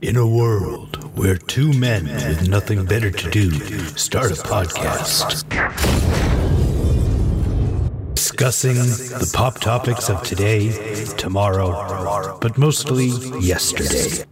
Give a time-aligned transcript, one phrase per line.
[0.00, 3.50] In a world where two men with nothing better to do
[3.96, 5.44] start a podcast
[8.14, 10.70] discussing the pop topics of today,
[11.16, 13.06] tomorrow, but mostly
[13.40, 14.24] yesterday.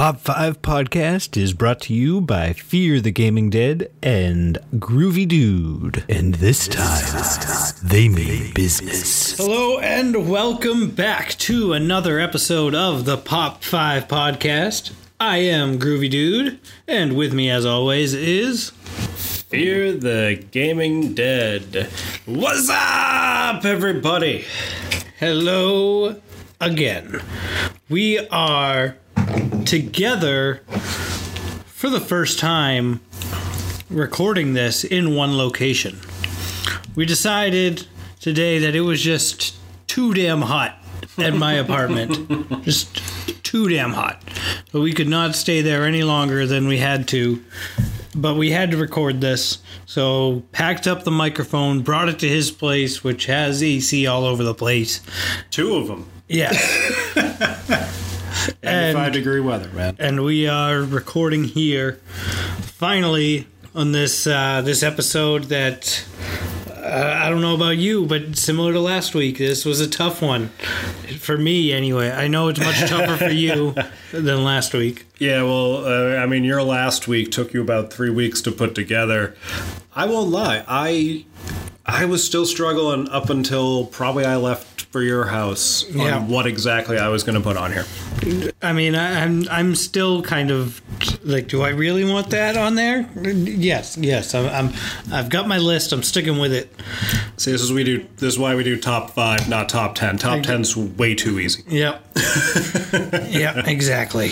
[0.00, 6.04] Pop 5 podcast is brought to you by Fear the Gaming Dead and Groovy Dude.
[6.08, 7.04] And this time,
[7.84, 9.36] they mean business.
[9.36, 14.92] Hello and welcome back to another episode of the Pop 5 podcast.
[15.20, 21.90] I am Groovy Dude, and with me as always is Fear the Gaming Dead.
[22.24, 24.46] What's up, everybody?
[25.18, 26.18] Hello
[26.58, 27.20] again.
[27.90, 28.96] We are
[29.64, 30.62] together
[31.66, 33.00] for the first time
[33.88, 35.98] recording this in one location.
[36.94, 37.86] We decided
[38.20, 39.54] today that it was just
[39.86, 40.76] too damn hot
[41.18, 42.62] at my apartment.
[42.64, 42.96] just
[43.44, 44.22] too damn hot.
[44.72, 47.42] But we could not stay there any longer than we had to.
[48.14, 49.58] But we had to record this.
[49.86, 54.42] So packed up the microphone, brought it to his place, which has AC all over
[54.42, 55.00] the place.
[55.50, 56.08] Two of them.
[56.28, 57.96] Yes.
[58.62, 59.96] 95 degree weather, man.
[59.98, 61.94] and we are recording here
[62.62, 66.04] finally on this uh, this episode that
[66.68, 70.22] uh, I don't know about you, but similar to last week, this was a tough
[70.22, 70.48] one
[71.18, 72.10] for me anyway.
[72.10, 73.74] I know it's much tougher for you
[74.12, 75.06] than last week.
[75.18, 78.74] Yeah, well, uh, I mean, your last week took you about three weeks to put
[78.74, 79.36] together.
[79.94, 80.64] I won't lie.
[80.66, 81.26] I
[81.92, 86.16] I was still struggling up until probably I left for your house Yeah.
[86.16, 87.84] on what exactly I was going to put on here.
[88.60, 90.80] I mean, I, I'm I'm still kind of
[91.24, 93.08] like, do I really want that on there?
[93.22, 94.34] Yes, yes.
[94.34, 94.74] I'm, I'm
[95.12, 95.92] I've got my list.
[95.92, 96.72] I'm sticking with it.
[97.36, 98.06] See, this is we do.
[98.16, 100.18] This is why we do top five, not top ten.
[100.18, 101.62] Top ten's way too easy.
[101.68, 102.04] Yep.
[103.30, 104.30] yep, exactly.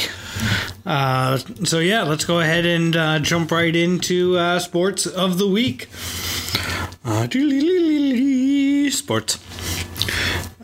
[0.84, 5.47] Uh, so, yeah, let's go ahead and uh, jump right into uh, sports of the
[5.48, 5.89] week.
[7.05, 7.29] Uh,
[8.91, 9.39] sports.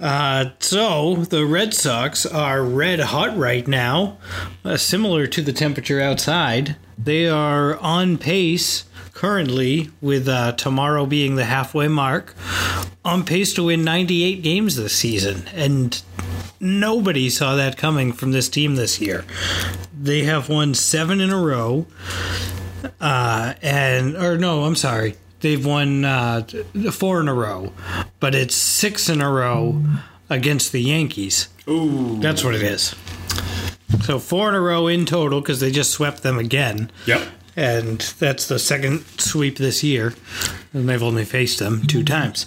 [0.01, 4.19] Uh, so, the Red Sox are red hot right now,
[4.65, 6.77] uh, similar to the temperature outside.
[6.99, 8.85] They are on pace
[9.15, 12.35] currently, with uh, tomorrow being the halfway mark,
[13.05, 15.49] on pace to win 98 games this season.
[15.55, 16.03] And
[16.61, 19.25] nobody saw that coming from this team this year.
[19.99, 21.87] They have won seven in a row,
[23.01, 26.43] uh, and or no, I'm sorry, they've won uh,
[26.91, 27.73] four in a row,
[28.19, 29.81] but it's six in a row
[30.31, 31.49] against the Yankees.
[31.69, 32.19] Ooh.
[32.21, 32.95] That's what it is.
[34.05, 36.91] So four in a row in total because they just swept them again.
[37.07, 37.29] Yep.
[37.57, 40.15] And that's the second sweep this year,
[40.75, 42.47] and they've only faced them two times.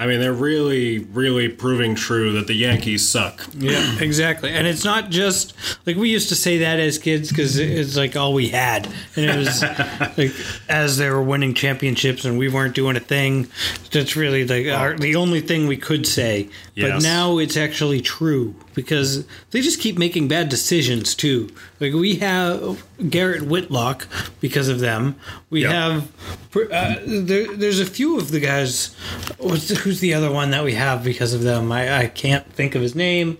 [0.00, 3.44] I mean, they're really, really proving true that the Yankees suck.
[3.56, 4.50] Yeah, exactly.
[4.50, 5.54] And it's not just
[5.86, 9.24] like we used to say that as kids because it's like all we had, and
[9.24, 9.62] it was
[10.18, 10.32] like
[10.68, 13.48] as they were winning championships and we weren't doing a thing.
[13.90, 16.48] That's really like our, the only thing we could say.
[16.76, 21.48] But now it's actually true because they just keep making bad decisions too.
[21.80, 24.06] Like we have Garrett Whitlock
[24.40, 25.16] because of them.
[25.50, 25.72] We Yep.
[25.72, 26.12] have
[26.54, 28.96] uh, there, there's a few of the guys.
[29.36, 31.70] The, who's the other one that we have because of them?
[31.70, 33.36] I, I can't think of his name,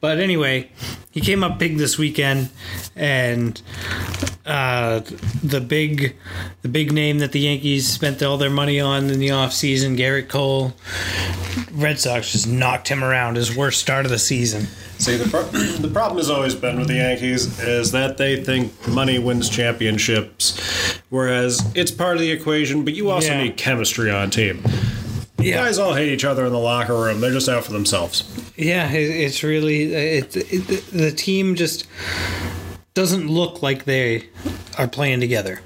[0.00, 0.72] but anyway,
[1.12, 2.50] he came up big this weekend,
[2.96, 3.62] and
[4.44, 5.02] uh,
[5.44, 6.16] the big
[6.62, 10.28] the big name that the Yankees spent all their money on in the offseason, Gerrit
[10.28, 10.74] Cole.
[11.70, 14.66] Red Sox just knocked him around his worst start of the season.
[14.98, 15.42] See, the, pro-
[15.80, 21.00] the problem has always been with the Yankees is that they think money wins championships,
[21.08, 23.44] whereas it's part of the equation, but you also Yeah.
[23.44, 24.62] need chemistry on team.
[25.40, 27.20] Yeah, Guys all hate each other in the locker room.
[27.20, 28.24] They're just out for themselves.
[28.56, 31.86] Yeah, it, it's really it, it, the team just
[32.94, 34.24] doesn't look like they
[34.78, 35.60] are playing together.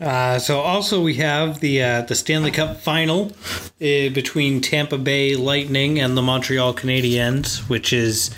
[0.00, 3.32] Uh, so also we have the uh, the Stanley Cup final
[3.80, 8.32] uh, between Tampa Bay Lightning and the Montreal Canadiens, which is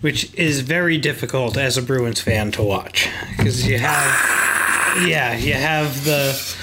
[0.00, 3.08] which is very difficult as a Bruins fan to watch.
[3.36, 6.56] Because you have yeah you have the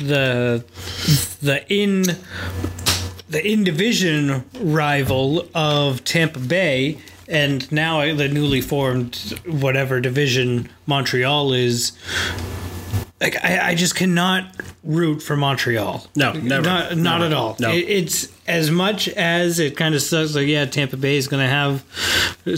[0.00, 0.64] the
[1.40, 2.02] the in
[3.28, 6.98] the in division rival of Tampa Bay,
[7.28, 11.92] and now the newly formed whatever division Montreal is
[13.20, 14.54] like I, I just cannot
[14.88, 16.04] root for Montreal.
[16.16, 16.62] No, never.
[16.66, 17.24] Not, not Never.
[17.26, 17.56] at all.
[17.60, 17.70] No.
[17.70, 20.34] It, it's as much as it kind of sucks.
[20.34, 21.84] Like, yeah, Tampa Bay is going to have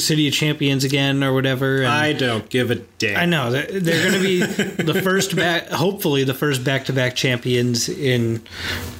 [0.00, 1.84] City of Champions again or whatever.
[1.84, 3.18] I don't give a damn.
[3.18, 4.38] I know they're, they're going to be
[4.84, 8.40] the first back, hopefully the first back-to-back champions in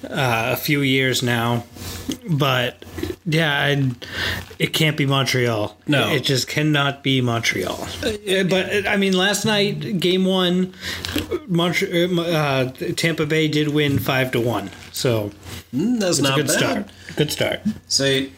[0.05, 1.62] uh, a few years now.
[2.29, 2.85] But
[3.25, 3.91] yeah, I,
[4.59, 5.77] it can't be Montreal.
[5.87, 6.09] No.
[6.11, 7.87] it just cannot be Montreal.
[8.03, 10.75] Uh, But I mean, last night, game one,
[11.47, 14.70] Montreal, uh, Tampa Bay did win five to one.
[14.93, 15.31] So
[15.75, 16.58] Mm, That's not a good bad.
[16.58, 16.87] start.
[17.17, 17.61] Good start.
[17.87, 18.31] Say,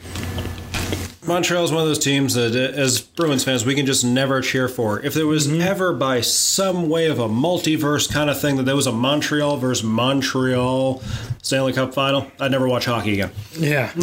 [1.27, 4.41] Montreal is one of those teams that, uh, as Bruins fans, we can just never
[4.43, 5.01] cheer for.
[5.01, 8.75] If there was ever, by some way of a multiverse kind of thing, that there
[8.77, 11.01] was a Montreal versus Montreal
[11.41, 13.31] Stanley Cup final, I'd never watch hockey again.
[13.57, 13.93] Yeah.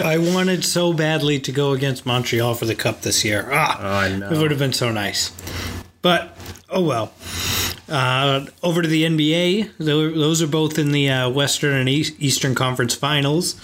[0.00, 3.48] I wanted so badly to go against Montreal for the cup this year.
[3.52, 4.30] Ah, I know.
[4.30, 5.30] It would have been so nice.
[6.02, 6.36] But,
[6.74, 7.12] oh well.
[7.88, 9.72] Uh, over to the NBA.
[9.78, 13.60] Those are both in the uh, Western and Eastern Conference Finals.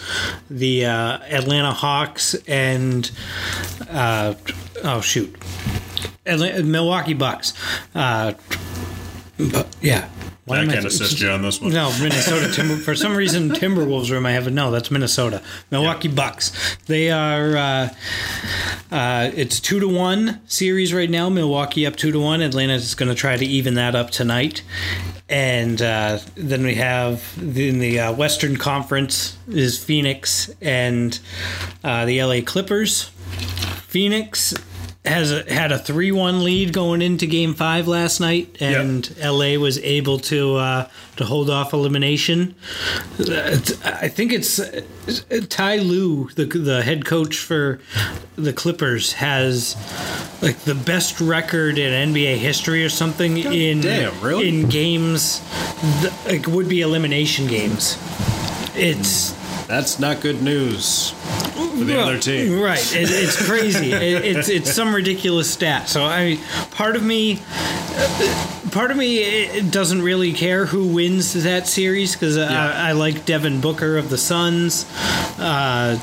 [0.51, 3.11] The uh, Atlanta Hawks and,
[3.89, 4.35] uh,
[4.85, 5.35] oh, shoot.
[6.27, 7.55] Atla- Milwaukee Bucks.
[7.95, 8.35] Uh,
[9.39, 10.09] but, yeah.
[10.59, 11.73] I can't assist you on this one.
[11.73, 12.77] no, Minnesota Timber.
[12.77, 14.27] For some reason, Timberwolves room.
[14.27, 15.43] I have a No, that's Minnesota.
[15.71, 16.53] Milwaukee Bucks.
[16.87, 17.57] They are.
[17.57, 17.89] Uh,
[18.91, 21.29] uh, it's two to one series right now.
[21.29, 22.41] Milwaukee up two to one.
[22.41, 24.63] Atlanta is going to try to even that up tonight.
[25.29, 31.19] And uh, then we have in the uh, Western Conference is Phoenix and
[31.85, 33.05] uh, the LA Clippers.
[33.87, 34.55] Phoenix
[35.05, 39.55] has a, had a three one lead going into Game Five last night, and LA
[39.55, 42.55] was able to uh, to hold off elimination.
[43.19, 44.83] I think it's uh,
[45.49, 47.81] Ty Lue, the the head coach for
[48.37, 49.75] the Clippers, has
[50.43, 54.49] like the best record in NBA history or something in damn, really?
[54.49, 55.41] in games
[56.03, 57.97] th- like would be elimination games.
[58.75, 59.33] It's
[59.67, 61.15] That's not good news
[61.81, 62.61] for the other team.
[62.61, 62.79] Right.
[62.95, 63.93] It, it's crazy.
[63.93, 65.89] it, it's it's some ridiculous stat.
[65.89, 66.39] So I mean,
[66.71, 67.41] part of me
[68.71, 73.25] part of me it doesn't really care who wins that series because I, I like
[73.25, 74.87] Devin Booker of the Suns.
[75.39, 75.99] Uh,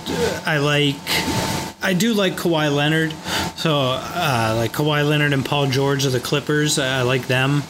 [0.45, 1.66] I like.
[1.81, 3.13] I do like Kawhi Leonard,
[3.55, 6.79] so uh, like Kawhi Leonard and Paul George of the Clippers.
[6.79, 7.63] I like them.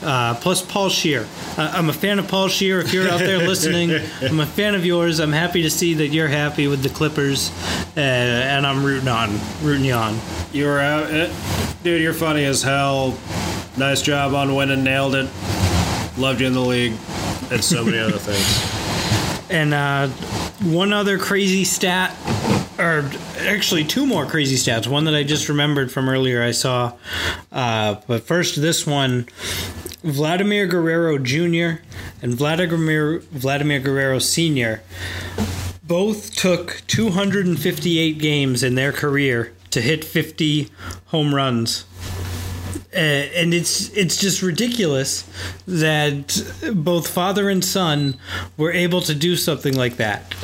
[0.00, 1.26] Uh, plus Paul Scheer.
[1.56, 2.78] Uh, I'm a fan of Paul Scheer.
[2.78, 3.90] If you're out there listening,
[4.22, 5.18] I'm a fan of yours.
[5.18, 7.50] I'm happy to see that you're happy with the Clippers,
[7.96, 10.18] uh, and I'm rooting on, rooting you on.
[10.52, 11.32] You were out, eh,
[11.82, 12.00] dude.
[12.00, 13.18] You're funny as hell.
[13.76, 15.28] Nice job on winning, nailed it.
[16.16, 16.92] Loved you in the league,
[17.50, 19.50] and so many other things.
[19.50, 20.08] And uh,
[20.62, 22.14] one other crazy stat,
[22.78, 23.10] or
[23.40, 24.86] actually two more crazy stats.
[24.86, 26.92] One that I just remembered from earlier I saw.
[27.50, 29.26] Uh, but first, this one
[30.02, 31.82] Vladimir Guerrero Jr.
[32.22, 34.82] and Vladimir, Vladimir Guerrero Sr.
[35.82, 40.70] both took 258 games in their career to hit 50
[41.06, 41.84] home runs.
[42.94, 45.28] Uh, and it's it's just ridiculous
[45.66, 46.42] that
[46.74, 48.16] both father and son
[48.56, 50.34] were able to do something like that.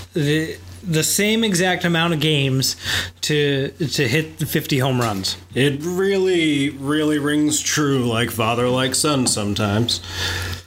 [0.86, 2.76] The same exact amount of games
[3.22, 5.36] to to hit the 50 home runs.
[5.54, 9.26] It really, really rings true, like father, like son.
[9.26, 10.00] Sometimes.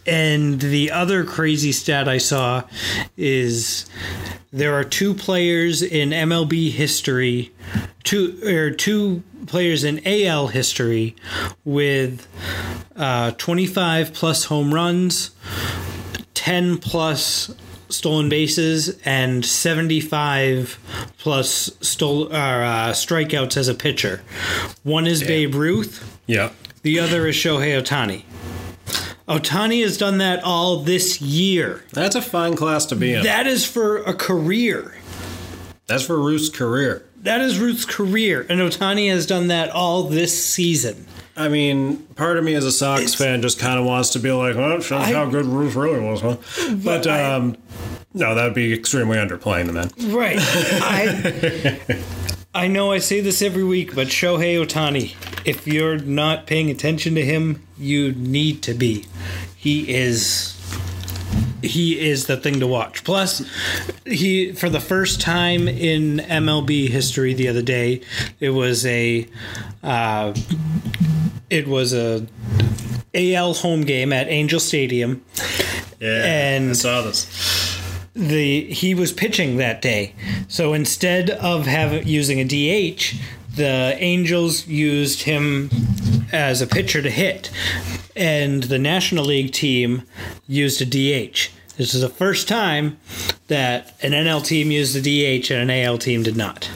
[0.05, 2.63] And the other crazy stat I saw
[3.17, 3.85] is
[4.53, 7.51] there are two players in MLB history,
[8.05, 11.15] two or two players in AL history
[11.65, 12.25] with
[12.95, 15.31] uh, 25 plus home runs,
[16.33, 17.53] 10 plus
[17.89, 20.80] stolen bases, and 75
[21.18, 24.22] plus stole, or, uh, strikeouts as a pitcher.
[24.84, 26.03] One is Babe Ruth.
[26.25, 26.51] Yeah.
[26.84, 28.24] The other is Shohei Ohtani.
[29.27, 31.84] Ohtani has done that all this year.
[31.91, 33.24] That's a fine class to be in.
[33.24, 34.96] That is for a career.
[35.88, 37.03] That's for Ruth's career.
[37.24, 38.46] That is Ruth's career.
[38.50, 41.06] And Ohtani has done that all this season.
[41.38, 44.20] I mean, part of me as a Sox It's- fan just kind of wants to
[44.20, 46.38] be like, well, shows I- how good Ruth really was, huh?
[46.84, 47.56] But, I- um,
[48.13, 49.91] no, that would be extremely underplaying the man.
[50.15, 50.38] Right.
[50.39, 51.79] I
[52.56, 55.13] I know I say this every week, but Shohei Ohtani,
[55.46, 59.06] if you're not paying attention to him, you need to be.
[59.56, 60.56] He is
[61.67, 63.03] he is the thing to watch.
[63.03, 63.43] Plus,
[64.05, 68.01] he for the first time in MLB history the other day,
[68.39, 69.27] it was a
[69.83, 70.33] uh,
[71.50, 72.25] it was a
[73.13, 75.24] AL home game at Angel Stadium.
[76.00, 77.25] Yeah, And- I saw this.
[78.13, 80.13] the he was pitching that day.
[80.47, 83.15] So instead of having using a DH,
[83.55, 85.69] the Angels used him
[86.31, 87.50] as a pitcher to hit,
[88.15, 90.03] and the National League team
[90.47, 91.50] used a DH.
[91.77, 92.98] This is the first time
[93.48, 96.69] that an NL team used a DH and an AL team did not.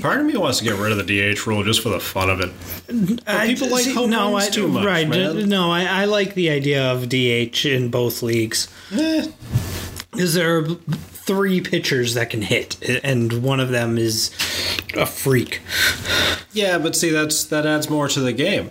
[0.00, 2.28] Part of me wants to get rid of the DH rule just for the fun
[2.30, 3.20] of it.
[3.26, 5.08] I- people like home no, runs I, too much, right?
[5.08, 5.48] man.
[5.48, 8.68] No, I, I like the idea of DH in both leagues.
[8.92, 9.28] Eh,
[10.10, 14.30] Because there are three pitchers that can hit, and one of them is
[14.94, 15.60] a freak.
[16.52, 18.70] yeah, but see, that's that adds more to the game.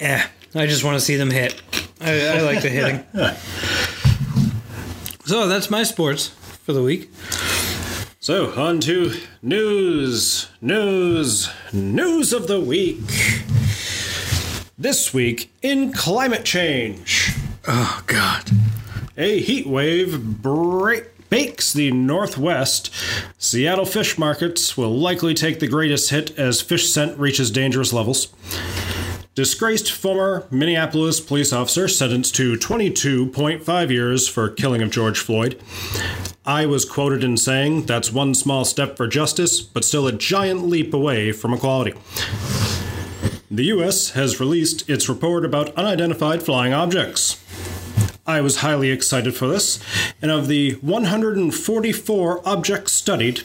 [0.00, 1.60] Yeah, I just want to see them hit.
[2.00, 3.04] I, I like the hitting.
[5.24, 7.10] so that's my sports for the week.
[8.20, 13.44] So, on to news, news, news of the week.
[14.76, 17.32] This week in climate change,
[17.66, 18.50] Oh God.
[19.16, 22.92] a heat wave break, bakes the Northwest.
[23.38, 28.28] Seattle fish markets will likely take the greatest hit as fish scent reaches dangerous levels.
[29.36, 35.62] Disgraced former Minneapolis police officer sentenced to 22.5 years for killing of George Floyd.
[36.46, 40.66] I was quoted in saying, That's one small step for justice, but still a giant
[40.68, 41.92] leap away from equality.
[43.50, 44.12] The U.S.
[44.12, 47.38] has released its report about unidentified flying objects.
[48.26, 49.78] I was highly excited for this,
[50.22, 53.42] and of the 144 objects studied,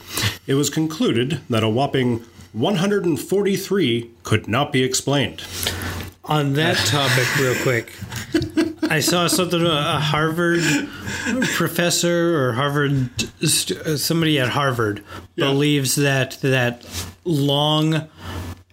[0.48, 5.43] it was concluded that a whopping 143 could not be explained.
[6.31, 7.93] On that topic, real quick,
[8.89, 9.65] I saw something.
[9.65, 10.61] Uh, a Harvard
[11.55, 13.09] professor or Harvard
[13.45, 15.03] st- uh, somebody at Harvard
[15.35, 16.85] believes that that
[17.25, 18.07] long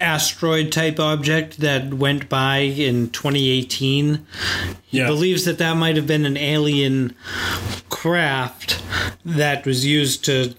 [0.00, 4.24] asteroid type object that went by in 2018
[4.86, 5.08] he Yeah.
[5.08, 7.16] believes that that might have been an alien
[7.88, 8.80] craft
[9.24, 10.54] that was used to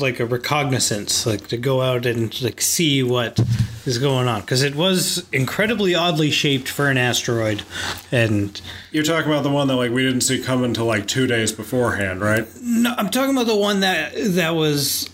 [0.00, 3.38] like a reconnaissance like to go out and like see what
[3.86, 7.62] is going on because it was incredibly oddly shaped for an asteroid
[8.10, 8.60] and
[8.92, 11.52] You're talking about the one that like we didn't see come until like two days
[11.52, 12.46] beforehand, right?
[12.62, 15.10] no i'm talking about the one that that was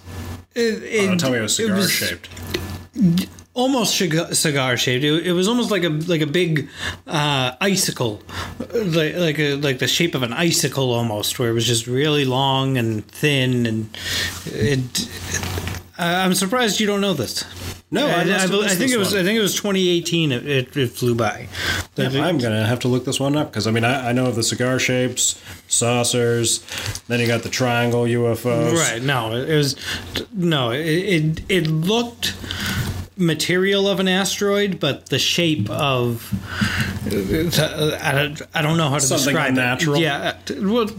[0.54, 2.28] it, it, Don't tell me it was cigar was shaped.
[3.54, 5.04] almost cigar, shaped.
[5.04, 6.68] It, it was almost like a like a big
[7.06, 8.20] uh, icicle,
[8.74, 12.24] like like a, like the shape of an icicle almost, where it was just really
[12.24, 13.96] long and thin, and
[14.46, 15.08] it.
[15.98, 17.44] I'm surprised you don't know this.
[17.92, 19.12] No, I I, I, I think it was.
[19.12, 19.20] one.
[19.20, 20.30] I think it was 2018.
[20.32, 21.49] It, it, it flew by.
[21.97, 24.26] Yeah, I'm gonna have to look this one up because I mean I, I know
[24.26, 26.61] of the cigar shapes, saucers,
[27.09, 28.75] then you got the triangle UFOs.
[28.75, 29.02] Right.
[29.02, 29.76] No, it was
[30.32, 30.70] no.
[30.70, 32.37] It, it it looked
[33.20, 36.32] material of an asteroid, but the shape of
[37.06, 39.96] I don't, know how to Something describe unnatural?
[39.96, 40.00] it.
[40.00, 40.36] Yeah.
[40.60, 40.90] Well,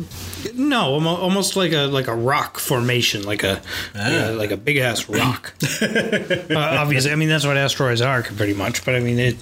[0.56, 3.62] no, almost like a like a rock formation, like a
[3.96, 5.54] uh, like a big ass rock.
[5.82, 8.86] uh, obviously, I mean that's what asteroids are, pretty much.
[8.86, 9.38] But I mean it.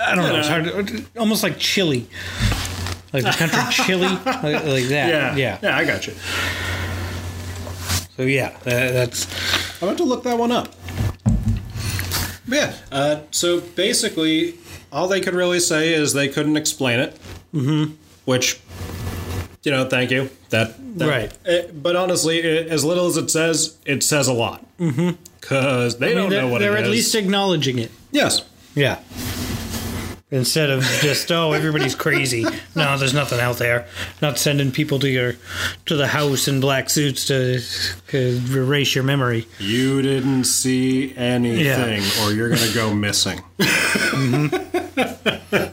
[0.00, 0.36] I don't know.
[0.36, 0.64] It's hard.
[0.64, 2.06] To, almost like Chile.
[3.12, 5.08] Like the country Chile, like, like that.
[5.08, 5.58] Yeah, yeah.
[5.62, 6.14] yeah, I got you.
[8.16, 9.26] So yeah, that, that's
[9.82, 10.68] I'm about to look that one up.
[12.54, 12.74] Yeah.
[12.92, 14.54] Uh, so basically,
[14.92, 17.18] all they could really say is they couldn't explain it.
[17.54, 17.94] Mm-hmm.
[18.24, 18.60] Which,
[19.64, 20.30] you know, thank you.
[20.50, 21.32] That, that Right.
[21.44, 24.64] eh, but honestly, eh, as little as it says, it says a lot.
[24.78, 25.10] Mm-hmm.
[25.40, 26.90] Because they I mean, don't know what they're at is.
[26.90, 27.90] least acknowledging it.
[28.12, 28.42] yes.
[28.74, 28.98] Yeah.
[30.30, 32.44] Instead of just oh everybody's crazy.
[32.74, 33.86] No, there's nothing out there.
[34.20, 35.34] Not sending people to your
[35.86, 37.60] to the house in black suits to,
[38.08, 39.46] to erase your memory.
[39.60, 43.42] You didn't see anything, or you're gonna go missing.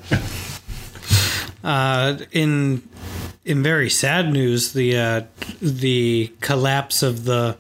[1.63, 2.81] Uh, in
[3.45, 5.21] in very sad news, the uh,
[5.61, 7.55] the collapse of the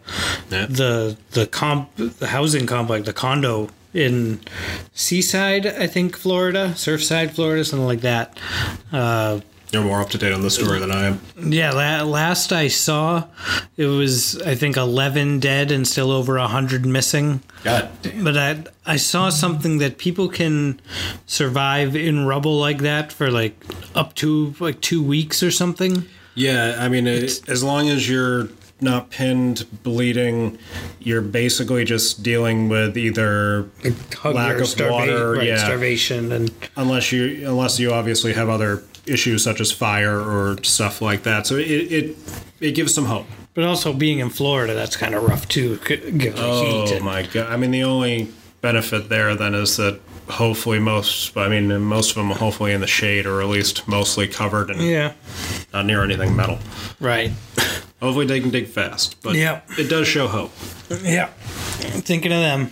[0.49, 0.65] Yeah.
[0.65, 4.39] the the comp the housing complex, the condo in
[4.93, 8.37] Seaside, I think, Florida, Surfside, Florida, something like that.
[8.91, 11.21] Uh, You're more up to date on the story than I am.
[11.37, 13.25] Yeah, la- last I saw,
[13.77, 17.41] it was I think eleven dead and still over hundred missing.
[17.63, 18.23] God damn.
[18.23, 20.79] But I I saw something that people can
[21.25, 23.61] survive in rubble like that for like
[23.95, 26.05] up to like two weeks or something.
[26.33, 28.47] Yeah, I mean, it, as long as you're
[28.81, 30.57] not pinned, bleeding,
[30.99, 33.69] you're basically just dealing with either
[34.25, 35.57] lack of starva- water, right, yeah.
[35.57, 41.01] starvation, and unless you unless you obviously have other issues such as fire or stuff
[41.01, 41.45] like that.
[41.47, 42.17] So it it,
[42.59, 43.27] it gives some hope.
[43.53, 45.77] but also being in Florida, that's kind of rough too.
[45.85, 46.35] Given the heat.
[46.91, 47.51] Oh and- my god!
[47.51, 48.29] I mean, the only
[48.61, 49.99] benefit there then is that
[50.31, 54.27] hopefully most, I mean, most of them hopefully in the shade or at least mostly
[54.27, 55.13] covered and Yeah,
[55.73, 56.59] not near anything metal.
[56.99, 57.31] right.
[58.01, 59.59] Hopefully they can dig fast, but Yeah.
[59.77, 60.51] it does show hope.
[61.03, 61.29] Yeah,
[61.93, 62.71] I'm thinking of them.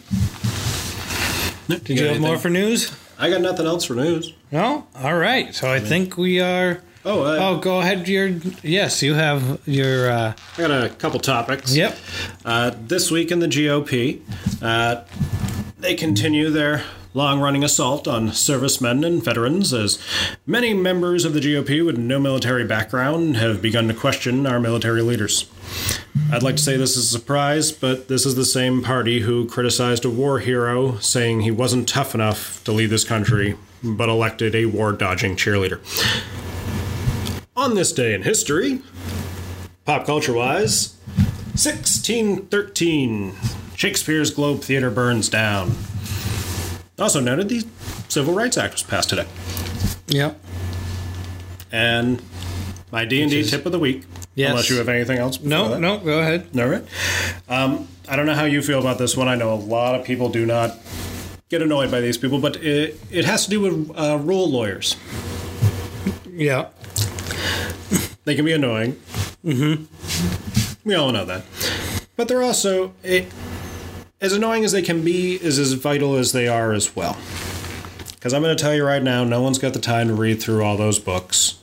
[1.68, 2.92] Did you have more for news?
[3.20, 4.34] I got nothing else for news.
[4.52, 4.88] No?
[4.96, 5.54] All right.
[5.54, 6.82] So I think we are.
[7.06, 8.08] Oh, uh, Oh, go ahead.
[8.08, 8.28] Your
[8.64, 10.10] yes, you have your.
[10.10, 11.76] Uh, I got a couple topics.
[11.76, 11.96] yep.
[12.44, 14.22] Uh, this week in the GOP,
[14.62, 15.02] uh,
[15.80, 19.98] they continue their long running assault on servicemen and veterans, as
[20.46, 25.02] many members of the GOP with no military background have begun to question our military
[25.02, 25.50] leaders.
[26.32, 29.48] I'd like to say this is a surprise, but this is the same party who
[29.48, 34.54] criticized a war hero, saying he wasn't tough enough to lead this country, but elected
[34.54, 35.80] a war dodging cheerleader.
[37.56, 38.82] On this day in history,
[39.86, 40.96] pop culture wise,
[41.56, 43.34] 1613,
[43.76, 45.76] Shakespeare's Globe Theatre burns down.
[47.00, 47.66] Also noted, the
[48.10, 49.26] Civil Rights Act was passed today.
[50.08, 50.40] Yep.
[51.72, 52.22] And
[52.92, 54.04] my D&D tip of the week,
[54.36, 54.52] Yes.
[54.52, 55.80] unless you have anything else No, that.
[55.80, 55.98] no.
[55.98, 56.48] Go ahead.
[56.58, 56.84] All right.
[57.50, 59.28] Um, I don't know how you feel about this one.
[59.28, 60.78] I know a lot of people do not
[61.50, 64.96] get annoyed by these people, but it, it has to do with uh, rule lawyers.
[66.28, 66.68] Yeah.
[68.24, 68.94] They can be annoying.
[69.46, 70.88] Mm-hmm.
[70.88, 71.44] We all know that.
[72.16, 73.28] But they're also it,
[74.22, 77.18] as annoying as they can be, is as vital as they are as well.
[78.16, 80.42] Because I'm going to tell you right now, no one's got the time to read
[80.42, 81.56] through all those books.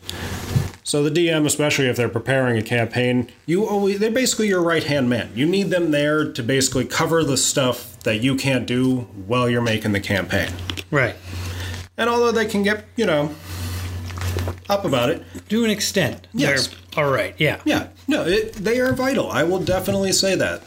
[0.82, 4.84] So the DM, especially if they're preparing a campaign, you always they're basically your right
[4.84, 5.30] hand man.
[5.34, 9.60] You need them there to basically cover the stuff that you can't do while you're
[9.62, 10.48] making the campaign.
[10.92, 11.16] Right.
[11.98, 13.34] And although they can get, you know,
[14.68, 16.26] up about it, To an extent.
[16.32, 16.68] Yes.
[16.68, 17.34] They're- all right.
[17.36, 17.60] Yeah.
[17.66, 19.30] Yeah, no, it, they are vital.
[19.30, 20.62] I will definitely say that.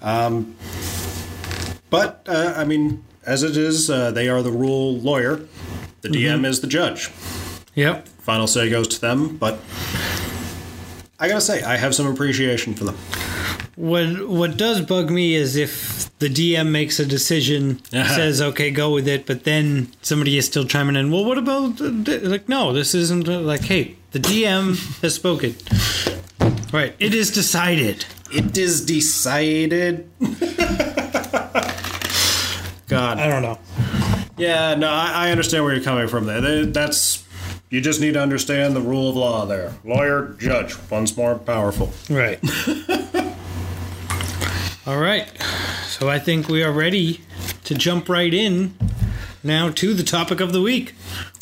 [0.00, 0.54] Um,
[1.92, 5.40] but uh, I mean, as it is, uh, they are the rule lawyer.
[6.00, 7.10] The DM is the judge.
[7.76, 8.08] Yep.
[8.26, 9.36] Final say goes to them.
[9.36, 9.60] But
[11.20, 12.96] I gotta say, I have some appreciation for them.
[13.76, 18.14] What What does bug me is if the DM makes a decision, Uh-huh.
[18.16, 21.10] says okay, go with it, but then somebody is still chiming in.
[21.12, 22.48] Well, what about the- the-" like?
[22.48, 23.62] No, this isn't uh, like.
[23.64, 25.54] Hey, the DM has spoken.
[26.72, 26.94] Right.
[26.98, 28.04] It is decided.
[28.32, 30.08] It is decided.
[32.92, 33.18] God.
[33.18, 33.58] I don't know.
[34.36, 36.40] Yeah, no, I, I understand where you're coming from there.
[36.40, 37.24] They- That's
[37.70, 39.72] you just need to understand the rule of law there.
[39.84, 41.90] Lawyer, judge, one's more powerful.
[42.10, 42.38] Right.
[44.86, 45.26] All right.
[45.86, 47.20] So I think we are ready
[47.64, 48.74] to jump right in
[49.44, 50.94] now to the topic of the week,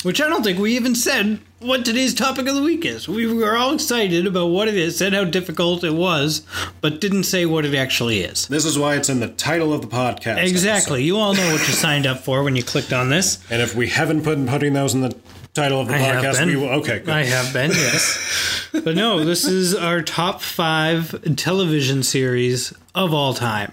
[0.02, 3.06] which I don't think we even said what today's topic of the week is.
[3.06, 6.42] We were all excited about what it is, said how difficult it was,
[6.80, 8.48] but didn't say what it actually is.
[8.48, 10.42] This is why it's in the title of the podcast.
[10.42, 11.04] Exactly.
[11.04, 13.38] You all know what you signed up for when you clicked on this.
[13.50, 15.14] And if we haven't put putting those in the
[15.52, 16.48] title of the I podcast, been.
[16.48, 16.70] we will.
[16.80, 17.10] Okay, good.
[17.10, 18.68] I have been, yes.
[18.72, 23.72] but no, this is our top five television series of all time.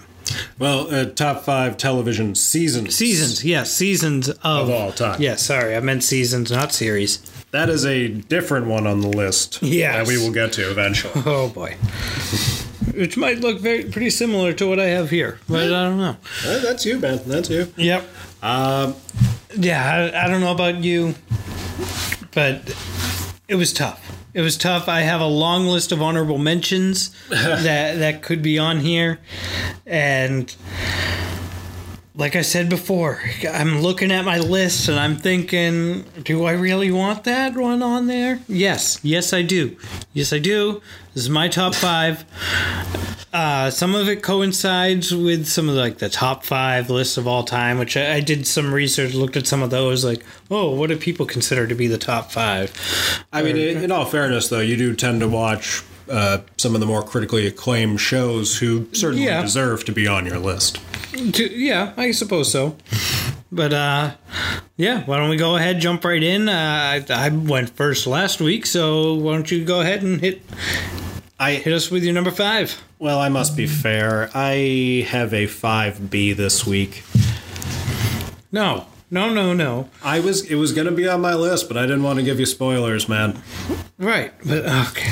[0.59, 2.95] Well, uh, top five television seasons.
[2.95, 5.21] Seasons, yes, seasons of, Of all time.
[5.21, 7.19] Yes, sorry, I meant seasons, not series.
[7.51, 9.61] That is a different one on the list.
[9.63, 9.95] Yes.
[9.95, 11.13] That we will get to eventually.
[11.25, 11.75] Oh boy.
[12.93, 16.17] Which might look very pretty similar to what I have here, but I don't know.
[16.45, 17.19] Uh, that's you, man.
[17.25, 17.71] That's you.
[17.77, 18.07] Yep.
[18.41, 18.95] Um,
[19.55, 21.15] Yeah, I, I don't know about you,
[22.33, 22.75] but
[23.47, 24.01] it was tough.
[24.33, 24.87] It was tough.
[24.87, 29.19] I have a long list of honorable mentions that that could be on here,
[29.85, 30.53] and
[32.17, 36.91] like I said before, I'm looking at my list and I'm thinking, do I really
[36.91, 38.39] want that one on there?
[38.47, 39.77] Yes, yes, I do.
[40.13, 40.81] Yes, I do.
[41.17, 42.23] This is my top five.
[43.33, 47.43] Uh, some of it coincides with some of like the top five lists of all
[47.43, 50.89] time, which I, I did some research, looked at some of those, like, oh, what
[50.91, 52.71] do people consider to be the top five?
[53.33, 56.81] I mean, in, in all fairness, though, you do tend to watch uh, some of
[56.81, 59.41] the more critically acclaimed shows who certainly Yeah.
[59.41, 60.79] deserve to be on your list.
[61.13, 62.75] To, yeah, I suppose so.
[63.51, 64.11] But uh,
[64.75, 66.47] yeah, why don't we go ahead, jump right in?
[66.47, 70.43] Uh, I, I went first last week, so why don't you go ahead and hit
[71.39, 72.81] I hit us with your number five?
[72.99, 74.29] well, I must be fair.
[74.33, 77.03] I have a five B this week.
[78.51, 79.89] No, no, no, no.
[80.03, 82.25] I was it was going to be on my list, but I didn't want to
[82.25, 83.41] give you spoilers, man.
[83.99, 85.11] Right, but okay.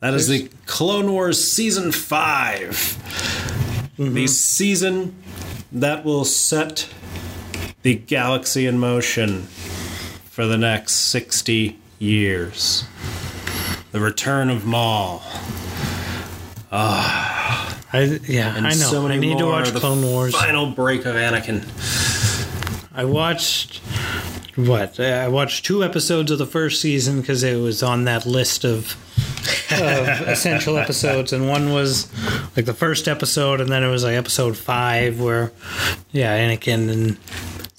[0.00, 2.96] That is the Clone Wars season 5
[4.00, 4.14] Mm-hmm.
[4.14, 5.22] The season
[5.72, 6.88] that will set
[7.82, 9.42] the galaxy in motion
[10.30, 12.84] for the next 60 years.
[13.92, 15.22] The return of Maul.
[16.72, 17.78] Ah.
[17.92, 18.70] I yeah, I know.
[18.70, 20.34] So many I need to watch The Clone Wars.
[20.34, 21.64] Final break of Anakin.
[22.94, 23.78] I watched
[24.54, 25.00] what?
[25.00, 28.96] I watched two episodes of the first season because it was on that list of
[29.72, 32.08] of essential episodes, and one was
[32.56, 35.50] like the first episode, and then it was like episode five where,
[36.12, 37.18] yeah, Anakin and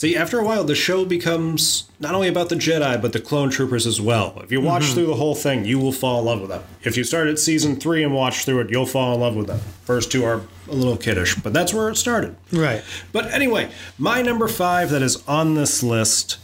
[0.01, 3.51] See, after a while, the show becomes not only about the Jedi, but the clone
[3.51, 4.33] troopers as well.
[4.43, 4.93] If you watch mm-hmm.
[4.95, 6.63] through the whole thing, you will fall in love with them.
[6.81, 9.45] If you start at season three and watch through it, you'll fall in love with
[9.45, 9.59] them.
[9.83, 12.35] First two are a little kiddish, but that's where it started.
[12.51, 12.83] Right.
[13.11, 16.39] But anyway, my number five that is on this list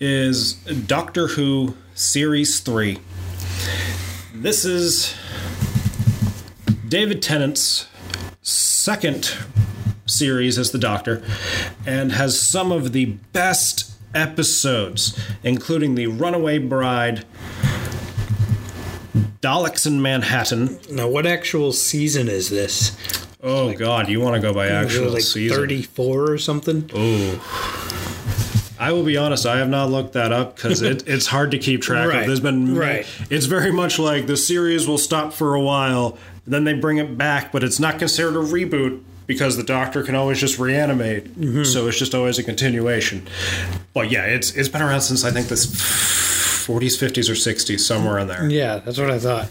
[0.00, 2.98] is Doctor Who Series 3.
[4.34, 5.14] This is
[6.88, 7.86] David Tennant's
[8.42, 9.36] second
[10.08, 11.22] series as the Doctor
[11.86, 17.24] and has some of the best episodes, including The Runaway Bride,
[19.40, 20.78] Daleks in Manhattan.
[20.90, 22.96] Now, what actual season is this?
[23.42, 25.56] Oh, God, you want to go by actual like season?
[25.56, 26.90] 34 or something?
[26.92, 28.74] Oh.
[28.80, 31.58] I will be honest, I have not looked that up because it, it's hard to
[31.58, 32.26] keep track Right, of.
[32.26, 33.06] There's been right.
[33.28, 36.16] It's very much like the series will stop for a while,
[36.46, 40.16] then they bring it back, but it's not considered a reboot because the Doctor can
[40.16, 41.26] always just reanimate.
[41.40, 41.62] Mm-hmm.
[41.62, 43.28] So it's just always a continuation.
[43.94, 45.66] But yeah, it's it's been around since I think this
[46.66, 48.50] 40s, 50s, or 60s, somewhere in there.
[48.50, 49.48] Yeah, that's what I thought.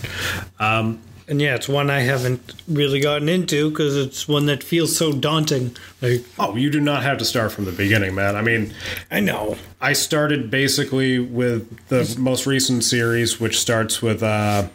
[0.59, 4.95] Um, And yeah, it's one I haven't really gotten into because it's one that feels
[4.95, 5.75] so daunting.
[6.01, 8.37] Like, oh, you do not have to start from the beginning, man.
[8.37, 8.73] I mean,
[9.11, 9.57] I know.
[9.81, 14.69] I started basically with the most recent series, which starts with uh,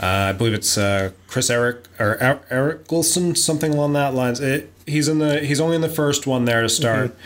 [0.00, 4.38] uh, I believe it's uh, Chris Eric or Er- Eric Wilson, something along that lines.
[4.38, 7.16] It, he's in the he's only in the first one there to start,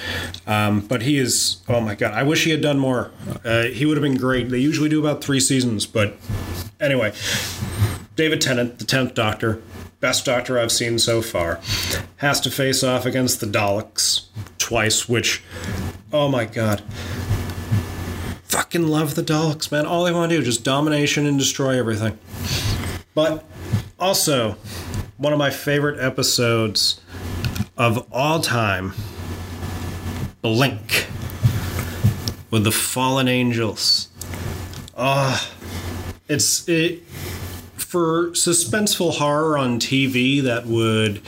[0.46, 2.14] um, but he is oh my god!
[2.14, 3.10] I wish he had done more.
[3.44, 4.48] Uh, he would have been great.
[4.48, 6.16] They usually do about three seasons, but
[6.80, 7.12] anyway,
[8.16, 9.60] David Tennant, the tenth Doctor,
[10.00, 11.60] best Doctor I've seen so far,
[12.16, 15.42] has to face off against the Daleks twice, which
[16.10, 16.82] oh my god
[18.52, 19.86] fucking love the Daleks, man.
[19.86, 22.18] All they want to do is just domination and destroy everything.
[23.14, 23.46] But
[23.98, 24.56] also,
[25.16, 27.00] one of my favorite episodes
[27.78, 28.92] of all time
[30.42, 31.06] Blink
[32.50, 34.08] with the fallen angels.
[34.98, 35.50] Ah,
[36.28, 37.04] it's it
[37.76, 41.22] for suspenseful horror on TV that would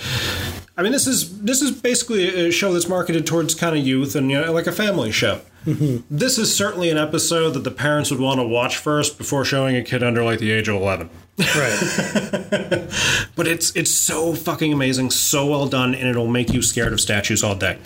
[0.77, 4.15] I mean this is this is basically a show that's marketed towards kind of youth
[4.15, 5.41] and you know like a family show.
[5.65, 6.15] Mm-hmm.
[6.15, 9.77] This is certainly an episode that the parents would want to watch first before showing
[9.77, 11.11] a kid under like the age of 11.
[11.39, 12.89] Right.
[13.37, 17.01] But it's it's so fucking amazing, so well done, and it'll make you scared of
[17.01, 17.79] statues all day.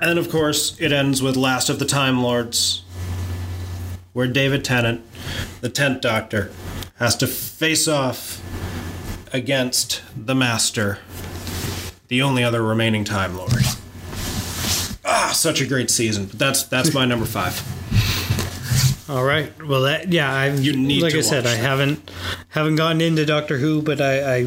[0.00, 2.82] And then, of course, it ends with Last of the Time Lords,
[4.14, 5.02] where David Tennant,
[5.60, 6.50] the Tenth Doctor,
[6.96, 8.40] has to face off
[9.34, 10.98] against the Master,
[12.08, 13.52] the only other remaining Time Lord.
[15.14, 16.26] Ah, such a great season.
[16.26, 17.60] But that's that's my number five.
[19.10, 19.52] All right.
[19.66, 20.32] Well, that yeah.
[20.32, 22.10] I You need like I said, watch I haven't
[22.48, 24.46] haven't gotten into Doctor Who, but I, I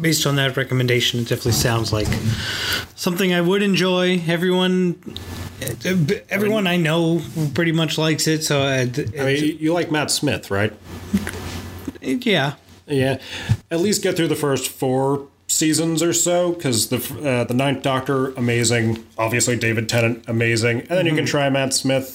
[0.00, 2.08] based on that recommendation, it definitely sounds like
[2.96, 4.20] something I would enjoy.
[4.26, 5.00] Everyone,
[6.28, 7.22] everyone I know
[7.54, 8.42] pretty much likes it.
[8.42, 8.80] So I,
[9.20, 10.72] I mean, you like Matt Smith, right?
[12.00, 12.54] yeah,
[12.86, 13.20] Yeah,
[13.70, 15.28] at least get through the first four
[15.60, 16.96] seasons or so, because the
[17.28, 21.72] uh, the Ninth Doctor amazing, obviously David Tennant amazing, and then you can try Matt
[21.74, 22.10] Smith.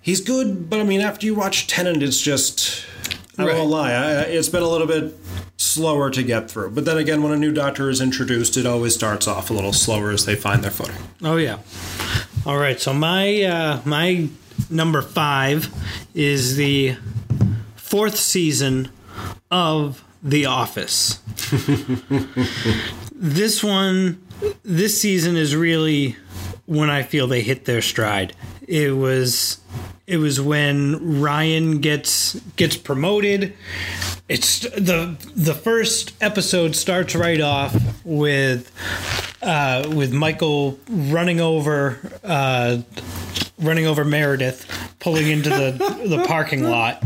[0.00, 2.84] He's good, but I mean, after you watch Tennant, it's just
[3.36, 3.56] I Right.
[3.56, 5.14] won't lie, I- it's been a little bit
[5.56, 6.70] slower to get through.
[6.70, 9.72] But then again, when a new Doctor is introduced, it always starts off a little
[9.72, 10.96] slower as they find their footing.
[11.22, 11.58] Oh yeah.
[12.46, 12.80] All right.
[12.80, 14.28] So my uh, my
[14.70, 15.68] number five
[16.14, 16.96] is the
[17.76, 18.88] fourth season
[19.50, 21.20] of The Office.
[23.12, 24.22] this one,
[24.62, 26.16] this season is really
[26.66, 28.34] when I feel they hit their stride.
[28.66, 29.60] It was
[30.06, 33.54] it was when Ryan gets gets promoted.
[34.28, 38.72] It's the the first episode starts right off with
[39.42, 42.78] uh, with Michael running over uh,
[43.58, 44.66] running over Meredith,
[44.98, 45.72] pulling into the
[46.06, 47.02] the parking lot.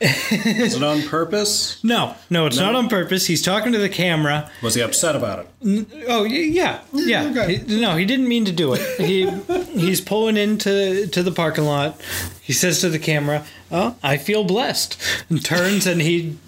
[0.00, 1.82] Is it on purpose?
[1.82, 3.26] No, no, it's not on purpose.
[3.26, 4.50] He's talking to the camera.
[4.62, 5.86] Was he upset about it?
[6.08, 7.46] Oh y- yeah, yeah.
[7.48, 8.80] He- no, he didn't mean to do it.
[9.00, 9.28] He
[9.78, 12.00] he's pulling into to the parking lot.
[12.40, 14.96] He says to the camera, "Oh, I feel blessed,"
[15.28, 16.38] and turns and he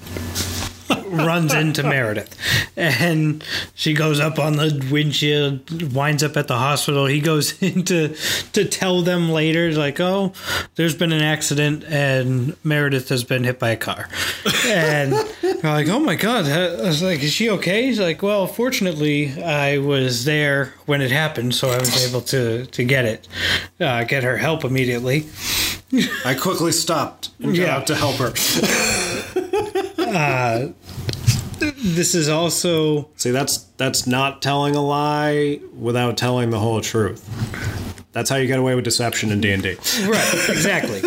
[1.07, 2.37] runs into Meredith,
[2.77, 3.43] and
[3.75, 7.07] she goes up on the windshield, winds up at the hospital.
[7.07, 8.15] He goes in to
[8.53, 10.33] to tell them later, like, "Oh,
[10.77, 14.09] there's been an accident, and Meredith has been hit by a car,"
[14.67, 18.47] and they're like, "Oh my god!" I was like, "Is she okay?" He's like, "Well,
[18.47, 23.29] fortunately, I was there when it happened, so I was able to to get it,
[23.81, 25.27] uh, get her help immediately."
[26.25, 27.77] I quickly stopped and got Yeah.
[27.77, 28.33] out to help her.
[30.11, 30.73] Uh,
[31.59, 37.27] this is also See, that's that's not telling a lie without telling the whole truth.
[38.13, 39.77] That's how you get away with deception in D and D.
[40.07, 41.03] right, exactly.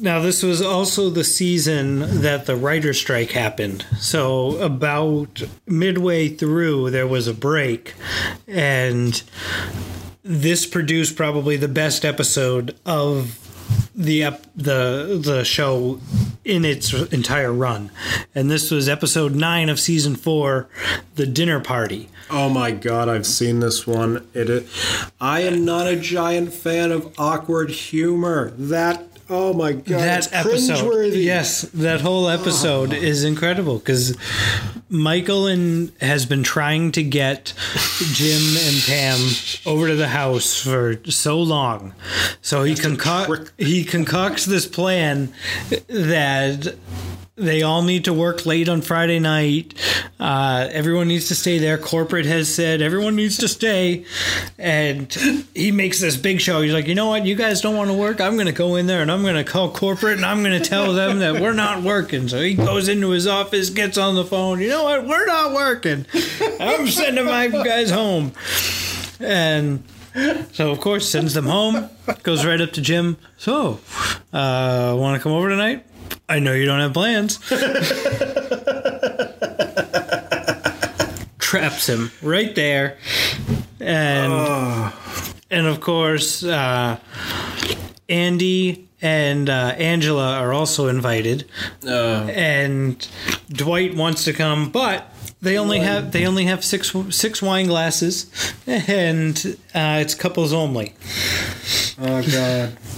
[0.00, 3.84] Now, this was also the season that the writer strike happened.
[3.98, 7.94] So, about midway through, there was a break,
[8.46, 9.20] and
[10.22, 13.47] this produced probably the best episode of
[13.94, 16.00] the ep- the the show
[16.44, 17.90] in its entire run.
[18.34, 20.66] And this was episode 9 of season 4,
[21.16, 22.08] The Dinner Party.
[22.30, 24.26] Oh my god, I've seen this one.
[24.34, 24.66] It.
[25.20, 28.50] I am not a giant fan of awkward humor.
[28.56, 29.07] That.
[29.30, 31.12] Oh my god, that episode.
[31.12, 34.16] yes that whole episode is incredible because
[34.88, 37.52] michael and has been trying to get
[38.14, 39.18] jim and pam
[39.66, 41.92] over to the house for so long.
[42.40, 45.32] So he concoct he concocts this plan
[45.88, 46.74] that
[47.38, 49.74] they all need to work late on Friday night.
[50.18, 51.78] Uh, everyone needs to stay there.
[51.78, 54.04] Corporate has said everyone needs to stay.
[54.58, 55.12] And
[55.54, 56.60] he makes this big show.
[56.60, 57.24] He's like, you know what?
[57.24, 58.20] You guys don't want to work.
[58.20, 60.60] I'm going to go in there and I'm going to call corporate and I'm going
[60.60, 62.28] to tell them that we're not working.
[62.28, 64.60] So he goes into his office, gets on the phone.
[64.60, 65.06] You know what?
[65.06, 66.06] We're not working.
[66.60, 68.32] I'm sending my guys home.
[69.20, 69.84] And
[70.52, 71.88] so, of course, sends them home.
[72.22, 73.16] Goes right up to Jim.
[73.36, 73.80] So,
[74.32, 75.84] uh, want to come over tonight?
[76.28, 77.38] I know you don't have plans.
[81.38, 82.98] Traps him right there,
[83.80, 84.92] and
[85.50, 86.98] and of course, uh,
[88.08, 91.48] Andy and uh, Angela are also invited,
[91.86, 93.08] and
[93.48, 95.10] Dwight wants to come, but
[95.40, 98.26] they only have they only have six six wine glasses,
[98.66, 99.36] and
[99.74, 100.94] uh, it's couples only.
[102.00, 102.76] Oh god.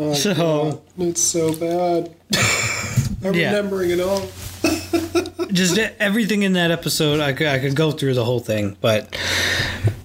[0.00, 0.80] Oh, So- God.
[0.98, 2.14] it's so bad.
[3.24, 3.48] I'm Yeah.
[3.56, 4.28] remembering it all.
[5.50, 9.16] Just everything in that episode, I could I could go through the whole thing, but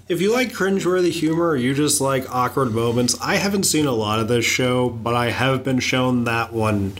[0.09, 3.91] If you like cringeworthy humor or you just like awkward moments, I haven't seen a
[3.91, 6.93] lot of this show, but I have been shown that one.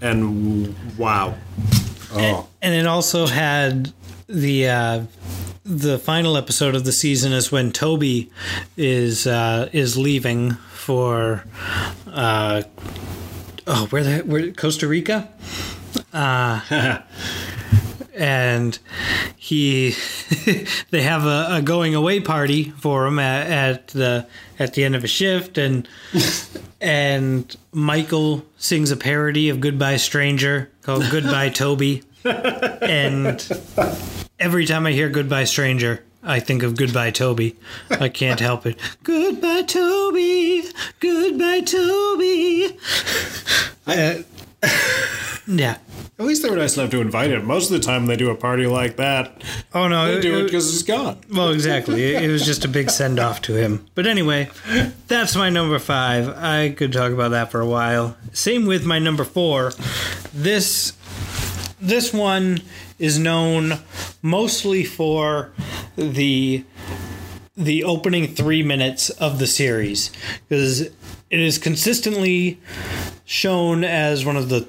[0.00, 1.34] And wow.
[2.12, 2.46] Oh.
[2.66, 3.92] And it also had
[4.26, 5.04] the uh,
[5.64, 8.28] the final episode of the season is when Toby
[8.76, 11.44] is uh, is leaving for
[12.08, 12.64] uh,
[13.68, 15.28] oh where the where Costa Rica,
[16.12, 16.98] uh,
[18.16, 18.76] and
[19.36, 19.94] he
[20.90, 24.26] they have a, a going away party for him at, at the
[24.58, 25.56] at the end of a shift.
[25.56, 25.88] And
[26.80, 33.48] and Michael sings a parody of Goodbye Stranger called Goodbye Toby and
[34.38, 37.54] every time I hear Goodbye Stranger I think of Goodbye Toby.
[37.88, 38.80] I can't help it.
[39.04, 40.64] Goodbye Toby.
[40.98, 42.76] Goodbye Toby.
[43.86, 44.14] Uh,
[45.46, 45.78] yeah.
[46.18, 47.44] At least they were nice enough to invite him.
[47.44, 49.40] Most of the time, they do a party like that.
[49.72, 51.20] Oh no, They do it it- because he's gone.
[51.32, 52.02] Well, exactly.
[52.02, 53.86] It, it was just a big send off to him.
[53.94, 54.50] But anyway,
[55.06, 56.28] that's my number five.
[56.30, 58.16] I could talk about that for a while.
[58.32, 59.72] Same with my number four.
[60.34, 60.92] This
[61.86, 62.60] this one
[62.98, 63.78] is known
[64.20, 65.52] mostly for
[65.96, 66.64] the
[67.56, 70.10] the opening three minutes of the series
[70.48, 70.92] because it
[71.30, 72.60] is consistently
[73.24, 74.68] shown as one of the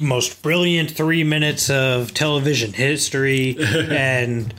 [0.00, 4.54] most brilliant three minutes of television history and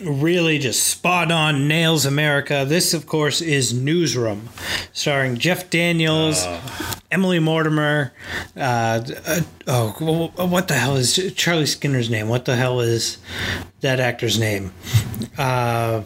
[0.00, 2.64] really just spot on nails America.
[2.66, 4.48] This, of course, is Newsroom,
[4.92, 6.46] starring Jeff Daniels,
[7.10, 8.12] Emily Mortimer.
[8.56, 12.28] Uh, uh, oh, what the hell is Charlie Skinner's name?
[12.28, 13.18] What the hell is
[13.80, 14.72] that actor's name?
[15.36, 16.02] Uh,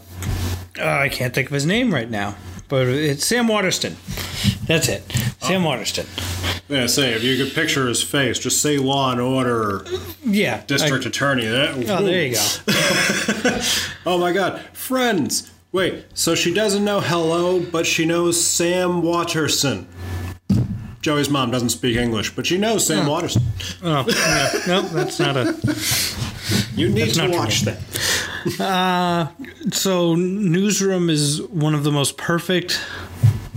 [0.78, 2.36] oh, I can't think of his name right now,
[2.68, 3.96] but it's Sam Waterston.
[4.66, 5.02] That's it,
[5.40, 6.06] Sam Waterston.
[6.68, 9.84] Yeah, say if you could picture his face, just say Law and Order
[10.24, 11.46] Yeah, District Attorney.
[11.46, 13.60] That, Oh, there you go.
[14.06, 15.50] Oh my God, friends.
[15.72, 19.86] Wait, so she doesn't know hello, but she knows Sam Waterston.
[21.00, 23.42] Joey's mom doesn't speak English, but she knows Sam Waterston.
[23.82, 25.58] Oh, no, oh, no, that's not a.
[26.76, 28.60] You need to watch that.
[28.60, 29.28] Uh,
[29.70, 32.80] so, Newsroom is one of the most perfect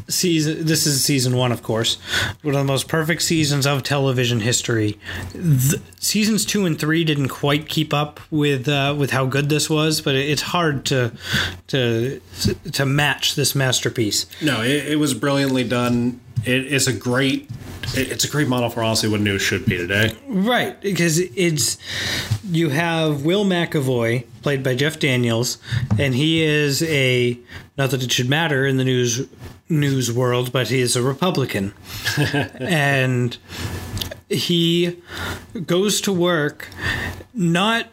[0.08, 0.66] season.
[0.66, 1.98] This is season one, of course.
[2.42, 4.98] One of the most perfect seasons of television history.
[5.34, 9.70] The, seasons two and three didn't quite keep up with uh, with how good this
[9.70, 11.12] was, but it's hard to
[11.68, 12.22] to
[12.72, 14.26] to match this masterpiece.
[14.42, 16.20] No, it, it was brilliantly done.
[16.44, 17.50] It, it's a great.
[17.94, 20.16] It's a great model for honestly what news should be today.
[20.28, 21.78] Right, because it's
[22.44, 25.60] you have Will McAvoy played by Jeff Daniels,
[26.00, 27.40] and he is a
[27.78, 29.28] not that it should matter in the news
[29.70, 31.74] news world, but he is a Republican,
[32.60, 33.38] and
[34.30, 35.02] he
[35.66, 36.70] goes to work
[37.34, 37.88] not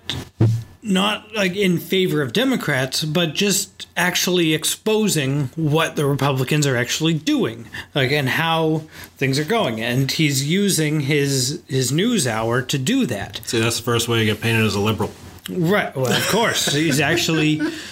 [0.82, 7.14] not like in favor of Democrats, but just actually exposing what the Republicans are actually
[7.14, 8.78] doing, like and how
[9.16, 9.80] things are going.
[9.80, 13.40] And he's using his his news hour to do that.
[13.44, 15.12] See, that's the first way you get painted as a liberal.
[15.48, 15.94] Right.
[15.94, 17.60] Well, of course, he's actually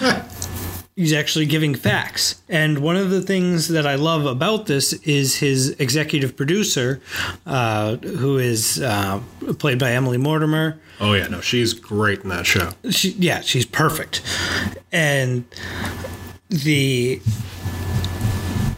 [1.01, 2.43] he's actually giving facts.
[2.47, 7.01] And one of the things that I love about this is his executive producer,
[7.47, 9.19] uh, who is uh,
[9.57, 10.79] played by Emily Mortimer.
[10.99, 12.69] Oh yeah, no, she's great in that show.
[12.91, 14.21] She, yeah, she's perfect.
[14.91, 15.45] And
[16.49, 17.19] the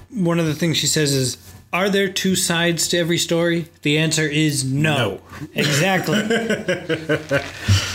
[0.09, 1.37] one of the things she says is,
[1.73, 4.95] "Are there two sides to every story?" The answer is no.
[4.95, 5.21] No.
[5.55, 6.19] Exactly.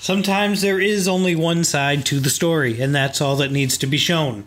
[0.00, 3.86] Sometimes there is only one side to the story, and that's all that needs to
[3.86, 4.44] be shown.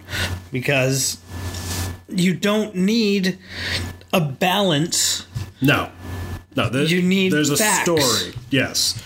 [0.51, 1.17] Because
[2.09, 3.37] you don't need
[4.11, 5.27] a balance.
[5.61, 5.89] No,
[6.55, 7.83] no, there, You need there's a facts.
[7.83, 8.33] story.
[8.49, 8.99] Yes,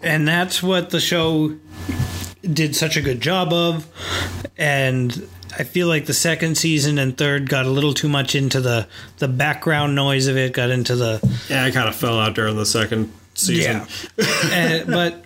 [0.00, 1.56] and that's what the show
[2.42, 3.88] did such a good job of
[4.56, 8.60] and i feel like the second season and third got a little too much into
[8.60, 8.86] the
[9.18, 11.18] the background noise of it got into the
[11.50, 13.82] yeah, I kind of fell out during the second season.
[14.18, 15.24] Uh, but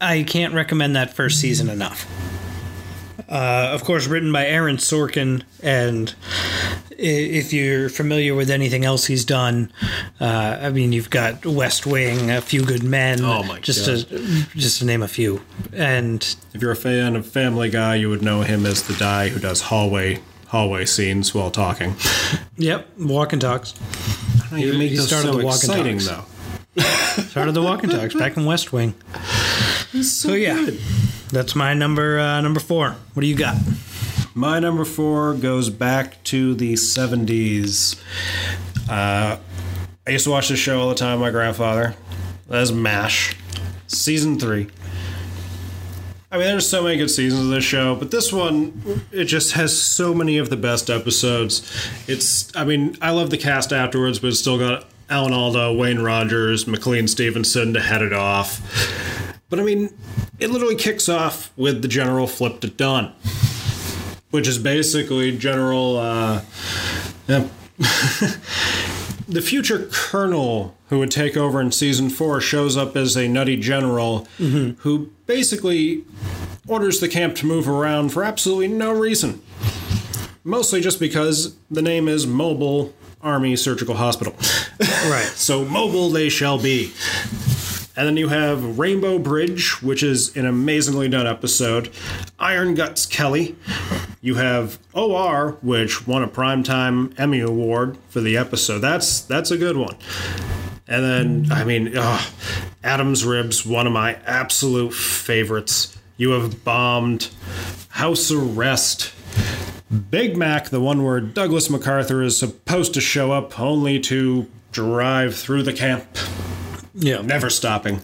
[0.00, 2.06] i can't recommend that first season enough
[3.28, 6.14] uh, of course written by aaron sorkin and
[7.00, 9.72] if you're familiar with anything else he's done,
[10.20, 14.08] uh, I mean, you've got West Wing, A Few Good Men, Oh my just God.
[14.08, 15.40] to just to name a few,
[15.72, 19.28] and If you're a fan of Family Guy, you would know him as the guy
[19.28, 21.94] who does hallway hallway scenes while talking.
[22.56, 23.74] Yep, walk and talks.
[24.50, 26.28] You make he those started so the walk and exciting, talks.
[27.16, 27.22] though.
[27.22, 28.94] Started the walk and talks back in West Wing.
[30.02, 30.70] So yeah,
[31.30, 32.96] that's my number uh, number four.
[33.14, 33.56] What do you got?
[34.34, 38.00] My number four goes back to the 70s.
[38.88, 39.36] Uh,
[40.06, 41.96] I used to watch this show all the time, my grandfather.
[42.48, 43.36] That's MASH.
[43.88, 44.68] Season three.
[46.30, 49.54] I mean, there's so many good seasons of this show, but this one, it just
[49.54, 51.62] has so many of the best episodes.
[52.06, 56.00] It's, I mean, I love the cast afterwards, but it's still got Alan Alda, Wayne
[56.00, 58.60] Rogers, McLean Stevenson to head it off.
[59.48, 59.94] But I mean,
[60.38, 63.12] it literally kicks off with the General flipped at dawn
[64.30, 65.96] which is basically General.
[65.96, 66.42] Uh,
[67.26, 67.48] yeah.
[69.28, 73.56] the future colonel who would take over in season four shows up as a nutty
[73.56, 76.04] general who basically
[76.66, 79.40] orders the camp to move around for absolutely no reason.
[80.42, 84.34] Mostly just because the name is Mobile Army Surgical Hospital.
[85.08, 85.24] Right.
[85.34, 86.92] So mobile they shall be.
[87.96, 91.90] And then you have Rainbow Bridge, which is an amazingly done episode.
[92.38, 93.56] Iron Guts Kelly.
[94.20, 98.78] You have OR, which won a primetime Emmy Award for the episode.
[98.80, 99.96] That's that's a good one.
[100.86, 102.32] And then, I mean, ugh,
[102.84, 105.96] Adam's Ribs, one of my absolute favorites.
[106.16, 107.30] You have bombed
[107.88, 109.12] House Arrest.
[110.10, 115.34] Big Mac, the one where Douglas MacArthur is supposed to show up only to drive
[115.34, 116.04] through the camp
[116.94, 117.22] Yeah.
[117.22, 118.00] never stopping.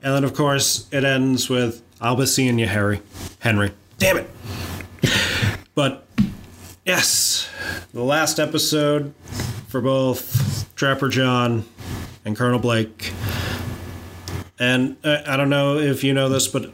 [0.00, 3.00] And then, of course, it ends with "I'll be seeing you, Harry,
[3.40, 4.30] Henry." Damn it!
[5.74, 6.06] But
[6.86, 7.48] yes,
[7.92, 9.12] the last episode
[9.66, 11.64] for both Trapper John
[12.24, 13.12] and Colonel Blake.
[14.60, 16.70] And uh, I don't know if you know this, but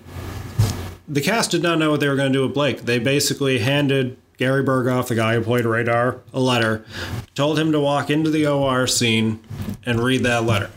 [1.09, 2.83] the cast did not know what they were going to do with Blake.
[2.83, 6.85] They basically handed Gary Burghoff, the guy who played Radar, a letter,
[7.35, 9.41] told him to walk into the OR scene
[9.87, 10.71] and read that letter.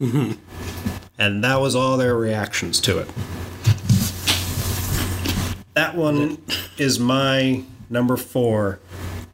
[0.00, 0.40] Mm-hmm.
[1.18, 3.08] And that was all their reactions to it.
[5.74, 6.38] That one
[6.78, 8.78] is my number four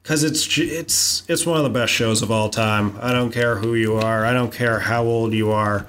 [0.03, 2.99] because it's it's it's one of the best shows of all time.
[3.01, 4.25] I don't care who you are.
[4.25, 5.87] I don't care how old you are.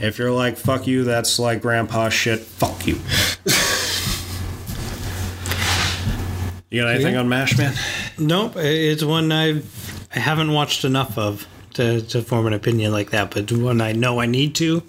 [0.00, 2.40] If you're like fuck you, that's like grandpa shit.
[2.40, 3.00] Fuck you.
[6.70, 7.74] you got anything on Mash, man?
[8.18, 8.56] Nope.
[8.56, 9.78] It's one I've
[10.14, 13.92] I haven't watched enough of to, to form an opinion like that, but one I
[13.92, 14.82] know I need to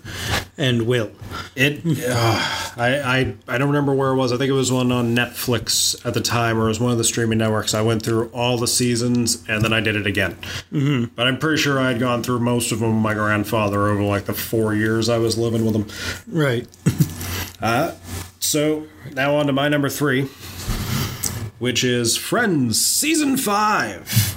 [0.60, 1.10] and will.
[1.56, 4.32] It, uh, I, I, I don't remember where it was.
[4.34, 6.98] I think it was one on Netflix at the time, or it was one of
[6.98, 7.74] the streaming networks.
[7.74, 10.36] I went through all the seasons, and then I did it again.
[10.72, 11.06] Mm-hmm.
[11.16, 14.04] But I'm pretty sure I had gone through most of them with my grandfather over
[14.04, 15.88] like the four years I was living with him.
[16.28, 16.68] Right.
[18.42, 20.24] So now on to my number three,
[21.60, 24.30] which is Friends season five.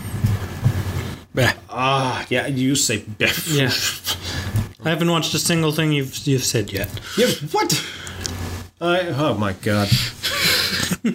[1.74, 3.48] Ah, yeah, you say Biff.
[3.48, 3.70] Yeah.
[4.84, 6.88] I haven't watched a single thing you've you've said yet.
[7.16, 7.84] Yeah, what?
[8.80, 9.88] I, oh my god.
[11.04, 11.12] We're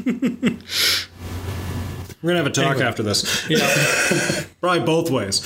[2.32, 2.86] gonna have a talk Anyway.
[2.86, 3.48] after this.
[3.50, 4.44] Yeah.
[4.62, 5.42] Probably both ways.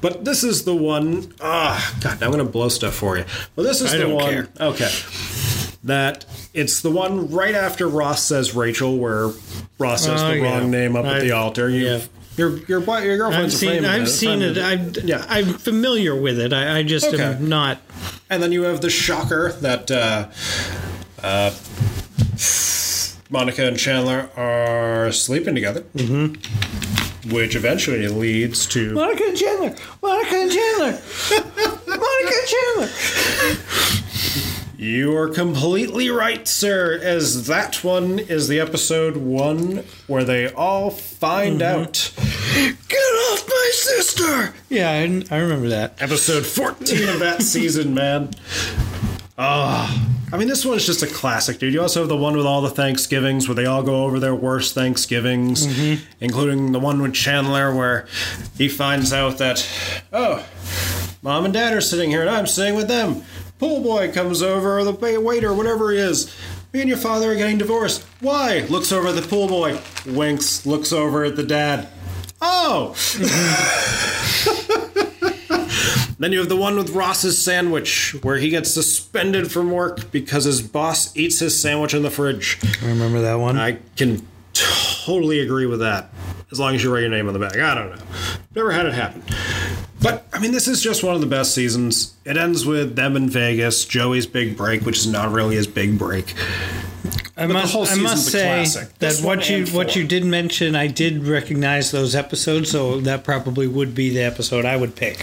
[0.00, 3.24] But this is the one ah god, I'm gonna blow stuff for you.
[3.56, 4.48] Well this is I the don't one care.
[4.60, 4.90] okay.
[5.84, 9.30] That it's the one right after Ross says Rachel, where
[9.78, 10.58] Ross says Oh, the yeah.
[10.58, 11.68] wrong name up at the altar.
[11.70, 12.00] You, yeah.
[12.40, 14.54] Your your your I've girlfriend's seen, I've it, seen it.
[14.56, 15.24] framing I, yeah.
[15.28, 16.52] I'm familiar with it.
[16.52, 17.22] I, I just Okay.
[17.22, 17.78] am not.
[18.30, 20.28] And then you have the shocker that uh,
[21.22, 21.54] uh,
[23.30, 27.30] Monica and Chandler are sleeping together, mm-hmm.
[27.34, 29.74] which eventually leads to Monica and Chandler.
[30.02, 30.92] Monica and Chandler.
[31.86, 32.88] Monica and Chandler.
[34.80, 40.88] You are completely right, sir, as that one is the episode one where they all
[40.90, 42.14] find out.
[42.16, 44.54] Get off my sister.
[44.70, 46.00] Yeah, I, I remember that.
[46.00, 48.30] Episode 14 of that season, man.
[49.36, 50.06] Ah.
[50.32, 51.74] I mean, this one's just a classic, dude.
[51.74, 54.34] You also have the one with all the Thanksgivings where they all go over their
[54.34, 55.66] worst Thanksgivings,
[56.20, 58.06] including the one with Chandler where
[58.56, 59.68] he finds out that,
[60.10, 60.46] oh,
[61.20, 63.24] mom and dad are sitting here and I'm sitting with them.
[63.60, 66.34] Pool boy comes over, or the waiter, whatever he is.
[66.72, 68.02] Me and your father are getting divorced.
[68.20, 68.60] Why?
[68.70, 71.88] Looks over at the pool boy, winks, looks over at the dad.
[72.40, 72.96] Oh!
[76.18, 80.44] Then you have the one with Ross's sandwich, where he gets suspended from work because
[80.44, 82.58] his boss eats his sandwich in the fridge.
[82.82, 83.56] I remember that one.
[83.56, 86.10] I can totally agree with that,
[86.52, 87.56] as long as you write your name on the back.
[87.56, 88.02] I don't know.
[88.54, 89.22] Never had it happen.
[90.02, 92.14] But, I mean, this is just one of the best seasons.
[92.24, 95.98] It ends with them in Vegas, Joey's big break, which is not really his big
[95.98, 96.34] break.
[97.36, 98.98] I the must, I must say classic.
[98.98, 103.66] that what you what you did mention, I did recognize those episodes, so that probably
[103.66, 105.20] would be the episode I would pick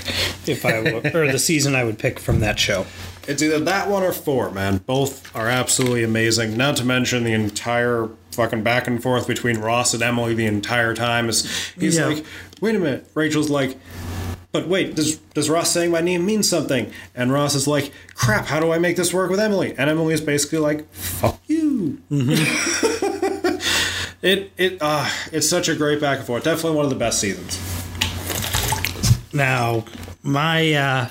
[0.47, 2.87] if I were, or the season I would pick from that show.
[3.27, 4.77] It's either that one or four, man.
[4.77, 6.57] Both are absolutely amazing.
[6.57, 10.95] Not to mention the entire fucking back and forth between Ross and Emily the entire
[10.95, 11.29] time.
[11.29, 11.45] Is
[11.79, 12.07] he's Yeah.
[12.07, 12.25] like,
[12.61, 13.05] wait a minute.
[13.13, 13.77] Rachel's like,
[14.57, 16.91] but wait, does does Ross saying my name mean something?
[17.13, 19.75] And Ross is like, crap, how do I make this work with Emily?
[19.77, 22.01] And Emily is basically like, fuck you.
[24.23, 26.43] it it uh it's such a great back and forth.
[26.43, 27.59] Definitely one of the best seasons.
[29.31, 29.85] Now,
[30.23, 31.09] my uh,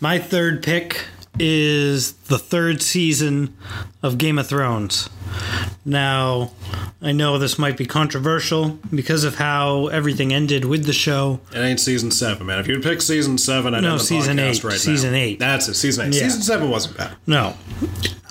[0.00, 1.04] my third pick
[1.38, 3.56] is the third season
[4.02, 5.08] of Game of Thrones.
[5.84, 6.52] Now,
[7.02, 11.40] I know this might be controversial because of how everything ended with the show.
[11.52, 12.58] It ain't season seven, man.
[12.60, 14.64] If you'd pick season seven, I'd No, end the season podcast eight.
[14.64, 15.18] Right Season now.
[15.18, 15.38] eight.
[15.38, 15.74] That's it.
[15.74, 16.14] Season eight.
[16.14, 16.22] Yeah.
[16.24, 17.16] Season seven wasn't bad.
[17.26, 17.54] No,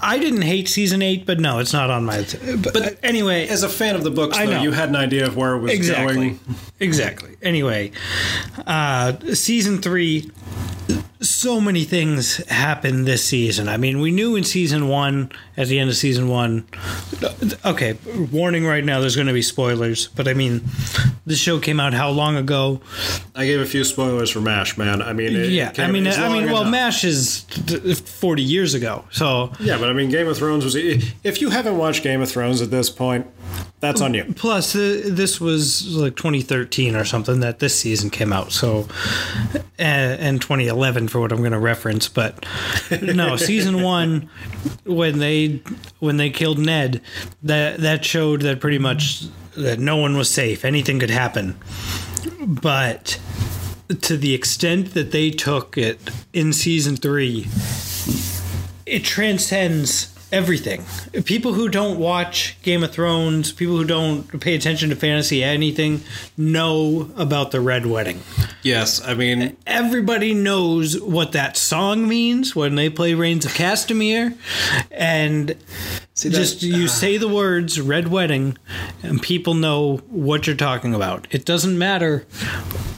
[0.01, 2.26] I didn't hate season eight, but no, it's not on my.
[2.74, 5.54] but, anyway, As a fan of the books, though, you had an idea of where
[5.56, 6.39] it was exactly, going.
[6.80, 7.36] exactly.
[7.41, 7.91] Anyway,
[8.66, 10.32] uh, season three.
[11.44, 13.68] So many things happened this season.
[13.68, 16.66] I mean, we knew in season one, at the end of season one.
[17.66, 17.97] Okay,
[18.32, 18.99] warning right now.
[18.99, 20.62] There's going to be spoilers, but I mean,
[21.26, 22.82] the show came out how long ago?
[23.36, 25.01] I gave a few spoilers for MASH, man.
[25.01, 26.72] I mean, yeah, came- I mean, I mean, well, enough.
[26.72, 27.41] Mash is
[28.06, 30.76] forty years ago, so Yeah, but I mean, Game of Thrones was.
[30.76, 33.28] If you haven't watched Game of Thrones at this point,
[33.80, 34.26] that's on you.
[34.36, 38.51] Plus, uh, this was like 2013 or something that this season came out.
[38.51, 38.88] So,
[39.78, 42.08] and, and 2011 for what I'm going to reference.
[42.08, 42.45] But
[43.01, 44.30] no, season one,
[44.86, 45.43] when they
[46.00, 47.02] when they killed Ned,
[47.41, 49.24] that that showed that pretty much
[49.56, 50.66] that no one was safe.
[50.66, 51.56] Anything could happen.
[52.46, 53.20] But
[54.02, 56.00] to the extent that they took it
[56.34, 57.48] in season three,
[58.86, 60.84] it transcends everything.
[61.24, 66.02] People who don't watch Game of Thrones, people who don't pay attention to fantasy anything,
[66.36, 68.22] know about the Red Wedding.
[68.64, 74.36] Yes, I mean, Everybody knows what that song means when they play Rains of Castamere,
[74.92, 75.56] and
[76.16, 78.58] just you say the words "Red Wedding,"
[79.02, 81.28] and people know what you're talking about.
[81.32, 82.26] It doesn't matter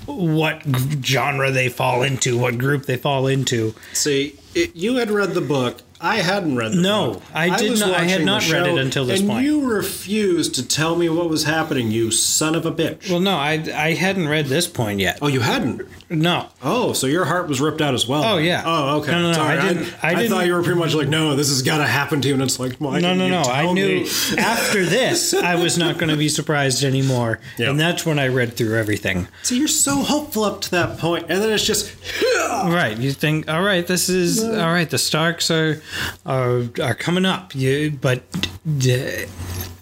[0.06, 0.64] what
[1.04, 3.74] genre they fall into, what group they fall into.
[3.94, 5.82] see, it, you had read the book.
[6.02, 7.24] I hadn't read the No, book.
[7.34, 9.46] I did was not- I had not read it until this and point.
[9.46, 13.10] you refused to tell me what was happening, you son of a bitch.
[13.10, 15.20] Well, no, I I hadn't read this point yet.
[15.22, 15.82] oh, you hadn't?
[16.08, 18.24] No, Oh, so your heart was ripped out as well.
[18.24, 18.62] Oh, yeah.
[18.64, 19.12] Oh, okay.
[19.12, 21.08] No, no, no, Sorry, I didn't- I I, didn't- thought you were pretty much like,
[21.08, 23.42] no, this has got to happen to you, and it's like, why no, no, no.
[23.42, 24.06] I knew
[24.38, 27.70] after this I was not going to be surprised anymore, Yeah.
[27.72, 29.28] and that's when I read through everything.
[29.42, 31.92] So you're so hopeful up to that point, and then it's just.
[32.66, 34.90] Right, you think, all right, this is all right.
[34.90, 35.82] The Starks are
[36.26, 37.54] are are coming up.
[37.56, 39.26] You, but uh,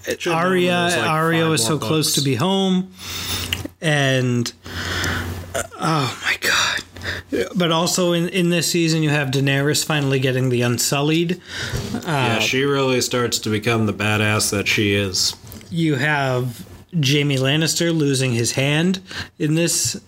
[0.06, 2.92] Should've known Arya there was, like, Arya five was so more close to be home,
[3.82, 4.52] and
[5.56, 6.84] uh, oh my god.
[7.56, 11.42] But also in, in this season, you have Daenerys finally getting the Unsullied.
[12.06, 15.36] yeah, she really starts to become the badass that she is.
[15.72, 16.66] you have
[17.00, 19.00] Jamie Lannister losing his hand
[19.40, 20.00] in this.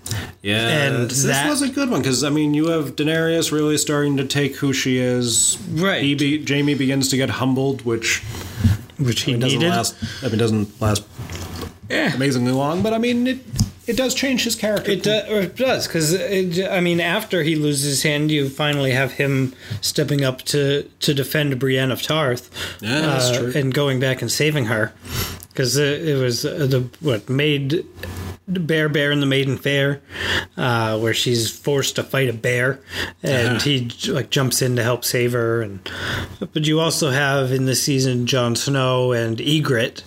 [0.41, 0.57] Yeah,
[0.87, 4.17] And this that- was a good one because I mean, you have Daenerys really starting
[4.17, 5.57] to take who she is.
[5.71, 6.03] Right.
[6.03, 8.21] He be, Jamie begins to get humbled, which
[8.97, 9.71] Which he I mean, doesn't needed.
[9.71, 9.95] last.
[10.23, 11.03] I mean, doesn't last
[11.89, 12.13] Yeah.
[12.15, 13.39] amazingly long, but I mean, it
[13.87, 14.89] it does change his character.
[14.91, 19.13] It, do, it does because I mean, after he loses his hand, you finally have
[19.13, 22.49] him stepping up to to defend Brienne of Tarth,
[22.81, 24.91] Yeah, uh, and going back and saving her
[25.55, 27.85] because it was uh, the what made
[28.45, 30.01] Bear Bear in the Maiden Fair,
[30.57, 32.79] uh, where she's forced to fight a bear,
[33.23, 33.59] and Uh-huh.
[33.61, 35.61] he like jumps in to help save her.
[35.61, 35.79] And
[36.53, 40.03] but you also have in this season Jon Snow and Ygritte.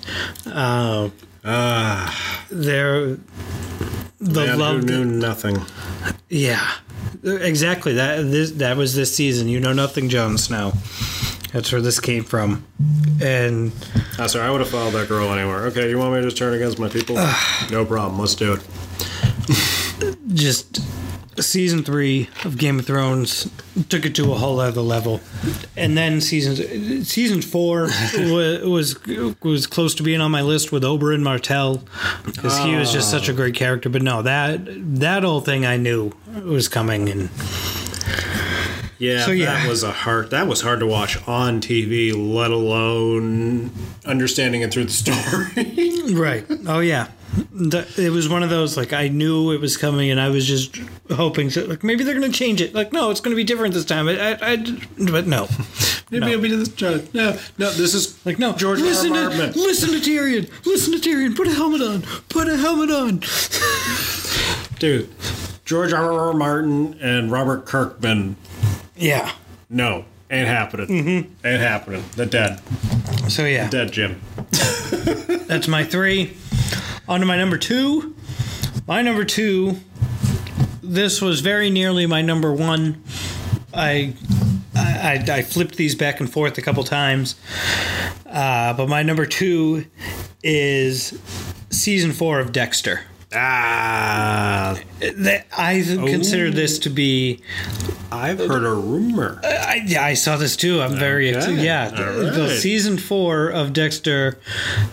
[0.47, 1.09] Uh,
[1.45, 3.17] Ah, they're
[4.21, 5.63] the man love who knew nothing.
[6.29, 6.69] yeah,
[7.25, 7.95] exactly.
[7.95, 9.49] That this that was this season.
[9.49, 10.75] You know nothing, Jon Snow.
[11.53, 12.65] That's where this came from,
[13.23, 13.73] and
[14.19, 15.65] Ah, sorry, I would have followed that girl anywhere.
[15.67, 17.17] Okay, you want me to just turn against my people?
[17.71, 18.21] no problem.
[18.21, 20.17] Let's do it.
[20.35, 20.81] just
[21.43, 23.49] season three of Game of Thrones
[23.89, 25.21] took it to a whole other level,
[25.77, 27.83] and then season season four
[28.15, 31.83] was, was was close to being on my list with Oberyn Martell
[32.27, 33.89] because he was just such a great character.
[33.89, 36.13] But no, that that whole thing I knew
[36.45, 37.31] was coming, and
[38.99, 39.47] Yeah, So, yeah.
[39.55, 40.31] that was a hard.
[40.31, 43.71] That was hard to watch on TV, let alone
[44.05, 45.95] understanding it through the story.
[46.09, 46.47] Right.
[46.67, 47.09] Oh yeah.
[47.55, 50.79] It was one of those like I knew it was coming, and I was just
[51.13, 52.75] hoping to like maybe they're going to change it.
[52.75, 54.09] Like no, it's going to be different this time.
[54.09, 54.57] I, I, I
[55.13, 55.49] but no,
[56.11, 56.33] Maybe No.
[56.33, 56.81] I'll be to this.
[57.13, 58.55] No, no, this is like no.
[58.55, 59.25] George listen R.
[59.25, 59.31] R.
[59.31, 59.61] to Martin.
[59.61, 60.49] listen to Tyrion.
[60.65, 61.37] Listen to Tyrion.
[61.37, 62.03] Put a helmet on.
[62.31, 63.21] Put a helmet on.
[64.79, 65.11] dude.
[65.67, 66.11] George R.
[66.13, 66.33] R.
[66.33, 68.37] Martin and Robert Kirkman.
[68.99, 69.33] Yeah.
[69.71, 70.87] No, ain't happening.
[70.87, 71.47] Mm-hmm.
[71.47, 72.05] Ain't happening.
[72.17, 72.61] They're dead.
[73.29, 74.21] So yeah, Dead, Jim.
[75.47, 76.37] that's my three.
[77.07, 78.15] On to my number two.
[78.87, 79.77] My number two.
[80.83, 83.03] This was very nearly my number one.
[83.75, 84.15] I
[84.75, 87.35] I, I, I flipped these back and forth a couple times.
[88.27, 89.87] Uh, but my number two
[90.43, 91.19] is
[91.71, 93.03] season four of Dexter.
[93.35, 97.41] Ah, I consider this to be.
[98.11, 99.39] I've heard a rumor.
[99.45, 100.81] I, I saw this too.
[100.81, 101.37] I'm very Okay.
[101.39, 101.61] excited.
[101.63, 104.39] Yeah, All the season four of Dexter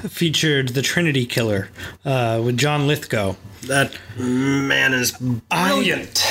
[0.09, 1.69] featured the Trinity Killer
[2.03, 3.35] uh, with John Lithgow.
[3.67, 6.23] That man is brilliant.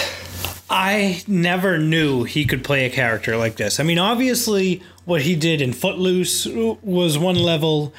[0.69, 3.81] I never knew he could play a character like this.
[3.81, 7.93] I mean, obviously, what he did in Footloose was one level,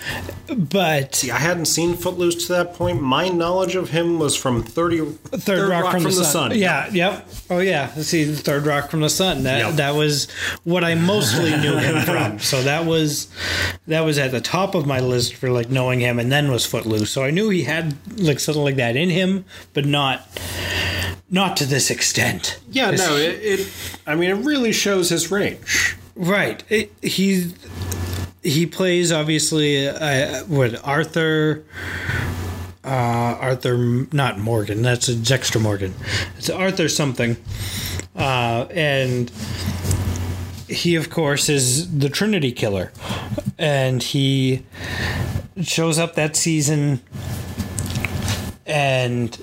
[0.48, 3.02] but see, I hadn't seen Footloose to that point.
[3.02, 6.52] My knowledge of him was from 30 Third, Rock, from, the, sun.
[6.58, 7.28] Yeah, yep.
[7.50, 7.90] Oh yeah.
[7.96, 9.44] See, the Third Rock from the Sun.
[9.44, 9.74] That Yep.
[9.76, 10.30] that was
[10.64, 12.40] what I mostly knew him from.
[12.40, 13.28] So that was
[13.88, 16.66] that was at the top of my list for like knowing him, and then was
[16.66, 17.12] Footloose.
[17.12, 20.28] So I knew he had like something like that in him, but not
[21.30, 22.60] not to this extent.
[22.72, 23.68] Yeah, no, it, it.
[24.08, 25.96] I mean, it really shows his range.
[26.16, 26.64] Right.
[26.70, 27.54] It, he
[28.42, 31.64] he plays obviously uh, what Arthur.
[32.84, 34.84] Uh, Arthur, not Morgan.
[34.84, 35.96] That's a Dexter Morgan.
[36.38, 37.36] It's Arthur something,
[38.16, 39.32] uh, and
[40.68, 42.92] he, of course, is the Trinity Killer,
[43.58, 44.68] and he
[45.64, 47.02] shows up that season,
[48.68, 49.36] and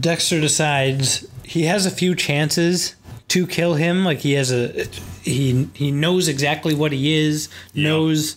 [0.00, 2.94] Dexter decides he has a few chances
[3.26, 4.04] to kill him.
[4.04, 4.86] Like he has a
[5.22, 8.36] he he knows exactly what he is, knows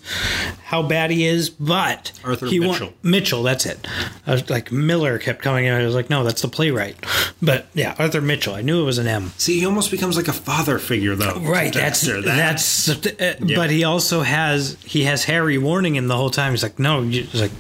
[0.64, 2.94] how bad he is, but Arthur he Mitchell.
[3.04, 3.86] Mitchell, that's it.
[4.26, 5.74] I was like Miller kept coming in.
[5.74, 6.96] I was like, no, that's the playwright.
[7.42, 8.54] But yeah, Arthur Mitchell.
[8.54, 9.32] I knew it was an M.
[9.38, 11.40] See, he almost becomes like a father figure, though.
[11.40, 12.22] Right, that's Dexter.
[12.22, 12.90] that's.
[12.90, 16.52] uh, But he also has he has Harry warning him the whole time.
[16.52, 17.52] He's like, no, he's like,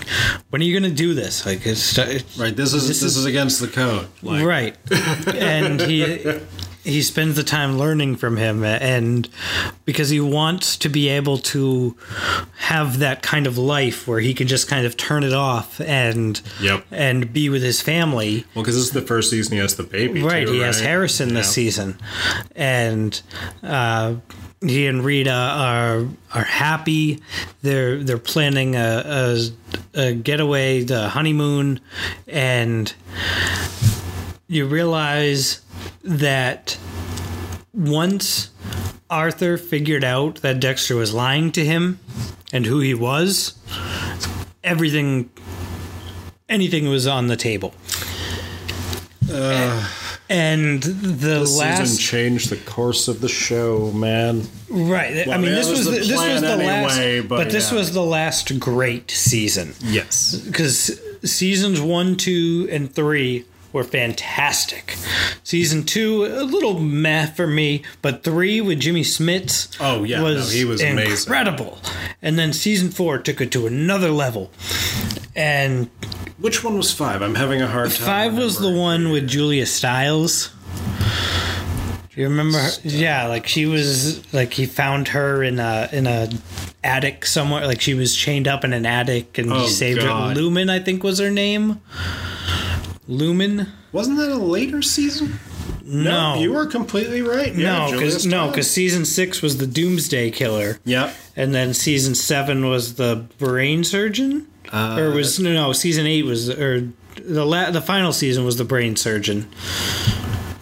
[0.49, 1.45] when are you going to do this?
[1.45, 2.55] Like, it's, it's right.
[2.55, 4.07] This is this, is, against the code.
[4.21, 4.75] Like, right,
[5.35, 6.23] and he
[6.83, 9.27] he spends the time learning from him, and
[9.85, 11.95] because he wants to be able to
[12.57, 16.41] have that kind of life where he can just kind of turn it off and
[16.61, 16.85] Yep.
[16.91, 18.45] and be with his family.
[18.55, 20.21] Well, because this is the first season he has the baby.
[20.23, 20.87] Right, too, he has right?
[20.87, 21.97] Harrison this season,
[22.55, 23.21] and
[23.63, 24.15] uh,
[24.65, 27.21] he and Rita are are happy.
[27.61, 29.03] They're they're planning a,
[29.95, 31.79] a, a getaway, the honeymoon,
[32.27, 32.93] and
[34.47, 35.61] you realize
[36.03, 36.77] that
[37.73, 38.49] once
[39.09, 41.99] Arthur figured out that Dexter was lying to him
[42.51, 43.57] and who he was,
[44.63, 45.29] everything,
[46.49, 47.73] anything was on the table.
[49.31, 49.87] Uh,
[50.29, 54.43] and the This last season changed the course of the show, man.
[54.69, 55.27] Right.
[55.27, 57.49] I mean, that this was was, the the, this was the anyway, last, but but,
[57.51, 57.77] this yeah.
[57.77, 60.35] was the last great season Yes.
[60.35, 64.95] because seasons one, two, and three were fantastic.
[65.43, 69.75] Season two, a little meh for me, but three with Jimmy Smits.
[69.79, 71.11] Oh, yeah, no, he was amazing.
[71.33, 71.79] incredible.
[72.21, 74.51] And then season four took it to another level.
[75.35, 75.89] And
[76.39, 77.21] Which one was five?
[77.21, 78.05] I'm having a hard time.
[78.05, 80.49] five was the one with Julia Stiles.
[82.13, 82.57] Do you remember?
[82.57, 82.69] Her?
[82.83, 86.27] Yeah, like she was like he found her in a in a
[86.83, 87.65] attic somewhere.
[87.65, 90.35] Like she was chained up in an attic, and Oh, he saved God.
[90.35, 90.41] her.
[90.43, 91.79] Lumen, I think, was her name.
[93.07, 93.67] Lumen.
[93.91, 95.39] Wasn't that a later season?
[95.83, 97.53] No, you were completely right.
[97.53, 102.15] Yeah, no, because no, because season six was the Doomsday Killer, Yep, and then season
[102.15, 106.87] seven was the brain surgeon, Uh, or was no, no, season eight was or
[107.25, 109.49] the la- the final season was the brain surgeon.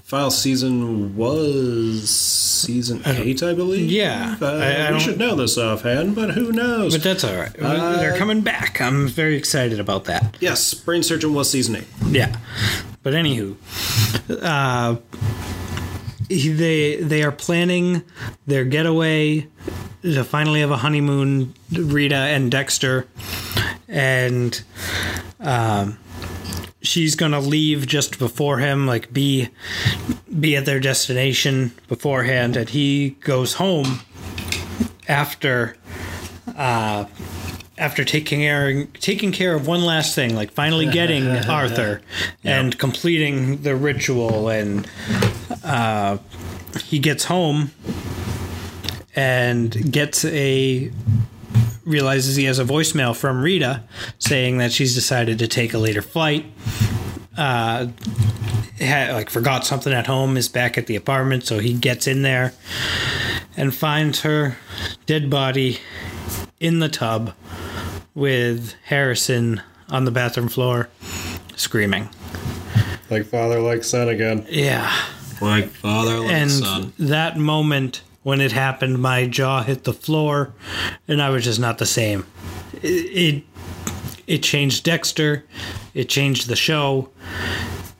[0.09, 3.91] Final season was season eight, I believe.
[3.91, 6.95] Yeah, uh, I- I we should know this offhand, but who knows?
[6.95, 7.51] But that's all right.
[7.61, 8.81] Uh, They're coming back.
[8.81, 10.35] I'm very excited about that.
[10.39, 11.87] yes, Brain Surgeon was season eight.
[12.09, 12.35] Yeah.
[13.03, 13.55] But anywho,
[14.41, 14.95] uh,
[16.27, 18.01] they they are planning
[18.47, 19.47] their getaway
[20.01, 21.53] to finally have a honeymoon.
[21.71, 23.05] Rita and Dexter,
[23.87, 24.61] and
[25.39, 25.97] um,
[26.81, 29.49] she's gonna leave just before him, like be
[30.39, 34.01] be at their destination beforehand, and he goes home
[35.07, 35.75] after
[36.55, 37.05] uh,
[37.77, 42.01] after taking care taking care of one last thing, like finally getting Arthur
[42.43, 44.87] and completing the ritual, and
[45.63, 46.17] uh,
[46.83, 47.71] he gets home
[49.15, 50.91] and gets a
[51.89, 53.83] realizes he has a voicemail from Rita
[54.19, 56.45] saying that she's decided to take a later flight.
[57.37, 57.87] Uh,
[58.79, 62.21] had, like forgot something at home, is back at the apartment, so he gets in
[62.21, 62.53] there
[63.57, 64.57] and finds her
[65.05, 65.79] dead body
[66.59, 67.33] in the tub
[68.13, 70.89] with Harrison on the bathroom floor
[71.55, 72.07] screaming.
[73.09, 74.45] Like father, like son again.
[74.49, 74.93] Yeah.
[75.41, 76.93] Like father, like And son.
[76.99, 80.53] that moment when it happened, my jaw hit the floor
[81.07, 82.27] and I was just not the same.
[82.83, 83.43] It,
[84.27, 85.43] it, changed Dexter,
[85.95, 87.09] it changed the show,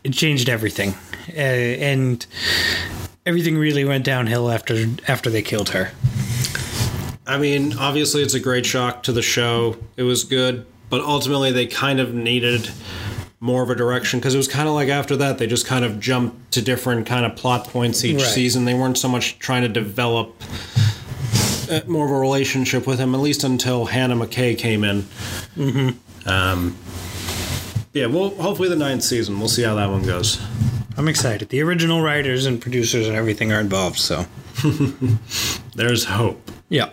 [0.03, 0.93] it changed everything.
[1.29, 2.25] Uh, and
[3.25, 5.91] everything really went downhill after after they killed her.
[7.25, 9.77] I mean, obviously, it's a great shock to the show.
[9.97, 12.69] It was good, but ultimately, they kind of needed
[13.41, 15.85] more of a direction because it was kind of like after that they just kind
[15.85, 18.25] of jumped to different kind of plot points each Right.
[18.25, 18.65] season.
[18.65, 20.35] They weren't so much trying to develop
[21.71, 25.03] uh, more of a relationship with him, at least until Hannah McKay came in.
[25.55, 26.27] Mm-hmm.
[26.29, 26.75] Um,
[27.93, 29.39] yeah, well, hopefully the ninth season.
[29.39, 30.41] We'll see how that one goes.
[30.97, 31.47] I'm excited.
[31.49, 34.25] The original writers and producers and everything are involved, so
[35.75, 36.51] There's hope.
[36.67, 36.89] yeah.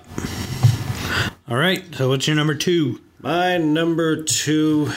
[1.49, 1.83] All right.
[1.95, 3.01] So what's your number two?
[3.21, 4.91] My number two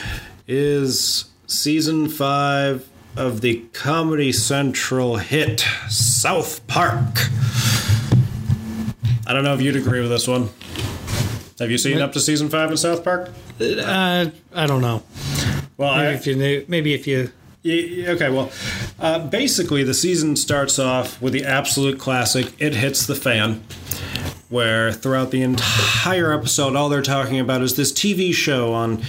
[0.46, 7.28] is season five of the Comedy Central hit South Park.
[9.26, 10.48] I don't know if you'd agree with this one.
[11.58, 13.30] Have you seen up to season five in South Park?
[13.60, 15.02] Uh, I don't know.
[15.76, 17.30] Well, Maybe I, if you knew, maybe if you
[17.62, 18.50] Okay, well,
[18.98, 23.62] uh, basically, the season starts off with the absolute classic It Hits the Fan,
[24.48, 29.02] where throughout the entire episode, all they're talking about is this TV show on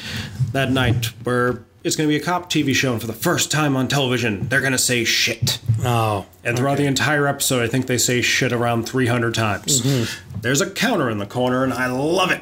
[0.52, 3.52] that night where it's going to be a cop TV show, and for the first
[3.52, 5.60] time on television, they're going to say shit.
[5.84, 10.16] oh And throughout the entire episode, I think they say shit around 300 times.
[10.42, 12.42] There's a counter in the corner, and I love it.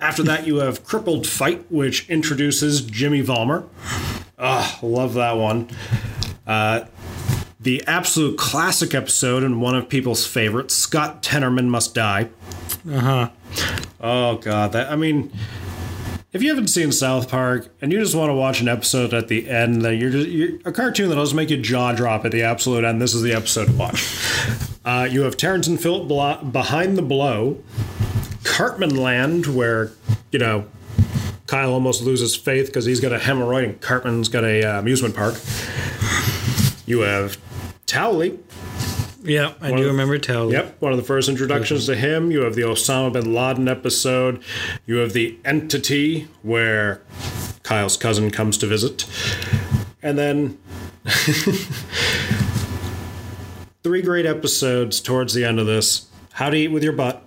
[0.00, 3.64] After that, you have Crippled Fight, which introduces Jimmy Valmer.
[4.38, 5.68] Ah, love that one.
[6.46, 6.84] Uh,
[7.58, 12.28] the absolute classic episode and one of people's favorites, Scott Tenorman Must Die.
[12.88, 13.28] uh huh
[14.00, 14.72] Oh, God.
[14.72, 15.32] That, I mean,
[16.32, 19.28] if you haven't seen South Park and you just want to watch an episode at
[19.28, 22.32] the end that you're just you're, a cartoon that'll just make your jaw drop at
[22.32, 24.18] the absolute end, this is the episode to watch.
[24.86, 27.60] Uh, you have Terrence and Philip Blo- behind the blow,
[28.44, 29.90] Cartman Land, where
[30.30, 30.66] you know
[31.48, 35.16] Kyle almost loses faith because he's got a hemorrhoid and Cartman's got a uh, amusement
[35.16, 35.34] park.
[36.86, 37.36] You have
[37.86, 38.38] Towelie,
[39.26, 42.30] yeah I One do of- remember tell Yep, one of the first introductions to him.
[42.30, 44.42] You have the Osama bin Laden episode.
[44.86, 47.00] You have the Entity, where
[47.62, 49.04] Kyle's cousin comes to visit.
[50.02, 50.58] And then
[53.82, 56.06] three great episodes towards the end of this.
[56.32, 57.22] How to Eat with Your Butt.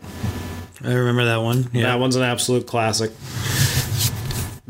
[0.83, 3.11] I remember that one yeah That one's an absolute classic.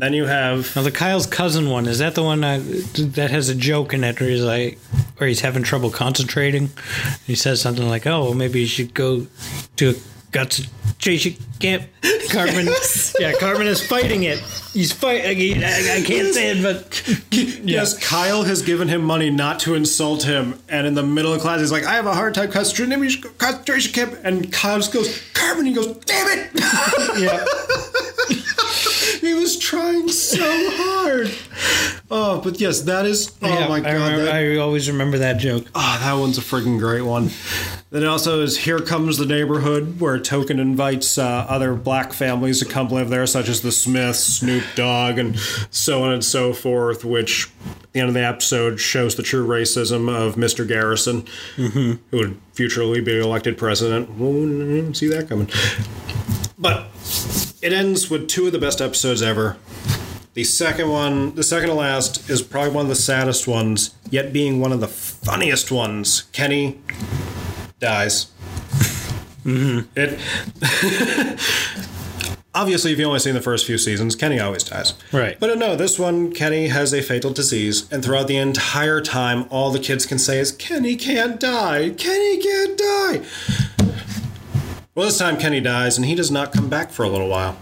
[0.00, 2.60] Then you have now the Kyle's cousin one is that the one that,
[3.14, 4.78] that has a joke in it where he's like
[5.18, 6.70] where he's having trouble concentrating
[7.26, 9.26] he says something like oh well, maybe you should go
[9.76, 9.94] to
[10.32, 10.66] Guts
[10.98, 11.84] Jason can't.
[12.30, 12.68] Cartman,
[13.18, 14.38] yeah, Cartman is fighting it.
[14.72, 15.62] He's fighting.
[15.64, 20.22] I, I can't say it, but Yes, Kyle has given him money not to insult
[20.22, 23.22] him, and in the middle of class, he's like, "I have a hard time concentration
[23.38, 26.50] concentration camp," and Kyle just goes, "Cartman," he goes, "Damn it!"
[27.18, 27.44] yeah,
[29.20, 31.30] he was trying so hard.
[32.10, 33.36] Oh, but yes, that is.
[33.42, 35.66] Oh yeah, my I, god, remember, that, I always remember that joke.
[35.74, 37.30] oh, that one's a freaking great one.
[37.90, 42.64] Then also is "Here Comes the Neighborhood," where Token invites uh, other black families to
[42.64, 45.38] come live there, such as the Smiths, Snoop Dogg, and
[45.70, 47.04] so on and so forth.
[47.04, 47.50] Which,
[47.82, 50.66] at the end of the episode, shows the true racism of Mr.
[50.66, 54.10] Garrison, who would futurely be elected president.
[54.18, 55.48] Well, didn't see that coming.
[56.58, 56.86] But
[57.62, 59.56] it ends with two of the best episodes ever.
[60.34, 64.32] The second one, the second to last, is probably one of the saddest ones, yet
[64.32, 66.22] being one of the funniest ones.
[66.32, 66.80] Kenny
[67.80, 68.26] dies.
[69.44, 69.80] Mm-hmm.
[69.96, 70.20] It
[72.54, 74.94] obviously, if you only seen the first few seasons, Kenny always dies.
[75.12, 75.38] Right.
[75.40, 79.70] But no, this one, Kenny has a fatal disease, and throughout the entire time, all
[79.70, 81.90] the kids can say is, "Kenny can't die.
[81.90, 83.20] Kenny can't die."
[84.94, 87.56] Well, this time Kenny dies, and he does not come back for a little while.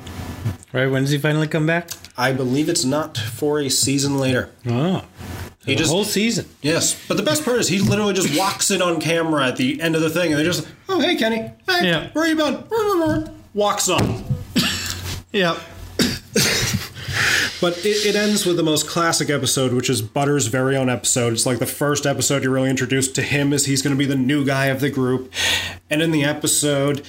[0.72, 0.86] Right?
[0.86, 1.90] When does he finally come back?
[2.16, 4.50] I believe it's not for a season later.
[4.66, 5.04] Oh,
[5.64, 6.46] He the just whole season.
[6.62, 9.80] yes, but the best part is he literally just walks in on camera at the
[9.80, 12.08] end of the thing, and they're just, "Oh, hey, Kenny, hey, Yeah.
[12.12, 14.24] where are you been?" Walks on.
[15.32, 15.58] Yeah.
[17.60, 21.32] But it, it ends with the most classic episode, which is Butter's very own episode.
[21.32, 24.04] It's like the first episode you're really introduced to him as he's going to be
[24.06, 25.32] the new guy of the group.
[25.90, 27.04] And in the episode,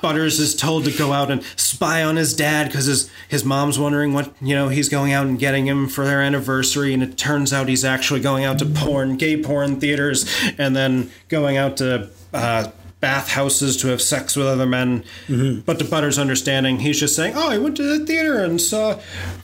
[0.00, 3.76] Butters is told to go out and spy on his dad because his, his mom's
[3.76, 6.94] wondering what, you know, he's going out and getting him for their anniversary.
[6.94, 11.10] And it turns out he's actually going out to porn, gay porn theaters, and then
[11.28, 12.70] going out to, uh,
[13.06, 15.04] bathhouses to have sex with other men.
[15.28, 15.60] Mm-hmm.
[15.60, 18.94] But to Butter's understanding, he's just saying, oh, I went to the theater and saw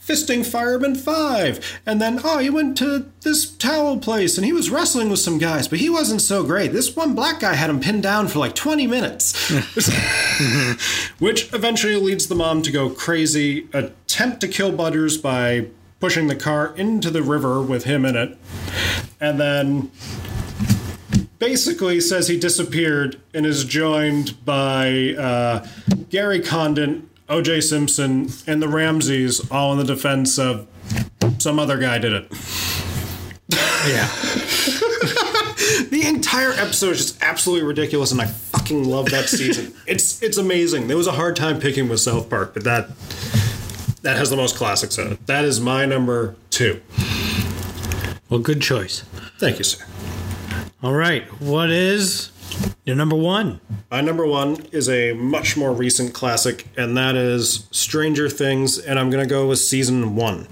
[0.04, 1.80] Fisting Fireman 5.
[1.86, 5.38] And then, oh, he went to this towel place and he was wrestling with some
[5.38, 6.72] guys, but he wasn't so great.
[6.72, 9.48] This one black guy had him pinned down for like 20 minutes.
[11.20, 15.68] Which eventually leads the mom to go crazy, attempt to kill Butters by
[16.00, 18.36] pushing the car into the river with him in it.
[19.20, 19.92] And then
[21.42, 25.66] basically says he disappeared and is joined by uh,
[26.08, 27.62] Gary Condit, O.J.
[27.62, 30.68] Simpson, and the Ramseys, all in the defense of
[31.38, 32.32] some other guy did it.
[33.88, 34.08] Yeah.
[35.90, 39.74] The entire episode is just absolutely ridiculous, and I fucking love that season.
[39.86, 40.88] it's it's amazing.
[40.88, 42.88] There was a hard time picking with South Park, but that
[44.02, 45.26] that has the most classics in it.
[45.26, 46.80] That is my number two.
[48.28, 49.04] Well, good choice.
[49.38, 49.84] Thank you, sir.
[50.82, 51.24] All right.
[51.40, 52.30] What is
[52.84, 53.60] your number one?
[53.90, 58.98] My number one is a much more recent classic, and that is Stranger Things, and
[58.98, 60.48] I'm gonna go with season one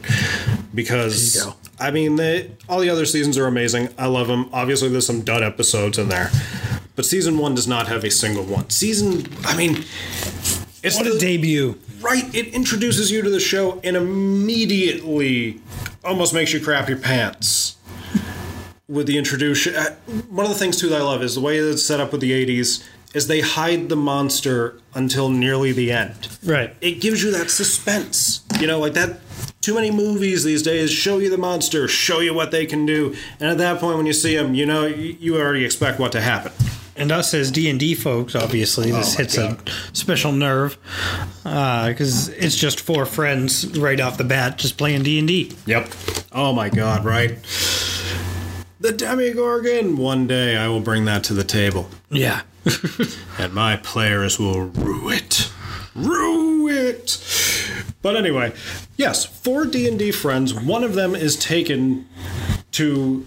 [0.75, 1.57] because There you go.
[1.81, 3.89] I mean, they, all the other seasons are amazing.
[3.99, 4.49] I love them.
[4.53, 6.31] Obviously, there's some dud episodes in there,
[6.95, 8.69] but season one does not have a single one.
[8.71, 9.85] Season, I mean,
[10.83, 11.77] it's What a the- debut.
[12.01, 12.33] right.
[12.35, 15.61] It introduces you to the show and immediately
[16.05, 17.77] almost makes you crap your pants
[18.91, 19.75] with the introduction.
[19.75, 19.95] uh,
[20.29, 22.13] One of the things too that I love is the way that it's set up
[22.13, 22.85] with the '80s.
[23.13, 26.29] Is they hide the monster until nearly the end.
[26.45, 26.77] Right.
[26.81, 28.43] It gives you that suspense.
[28.61, 29.19] You know, like that.
[29.61, 33.15] Too many movies these days show you the monster, show you what they can do,
[33.41, 36.21] and at that point, when you see them, you know you already expect what to
[36.21, 36.53] happen.
[36.97, 39.59] And us as D and D folks, obviously, this Oh hits a
[39.93, 40.79] special nerve
[41.43, 45.53] because it's just four friends right off the bat just playing D and D.
[45.67, 45.91] Yep.
[46.33, 47.39] Oh my god, right?
[48.81, 49.99] The Demogorgon!
[49.99, 51.91] One day I will bring that to the table.
[52.11, 52.43] Yeah.
[53.39, 55.51] And my players will rue it.
[55.95, 57.19] Rue it!
[58.03, 58.53] But anyway,
[58.97, 62.07] yes, four D&D friends, one of them is taken
[62.73, 63.25] to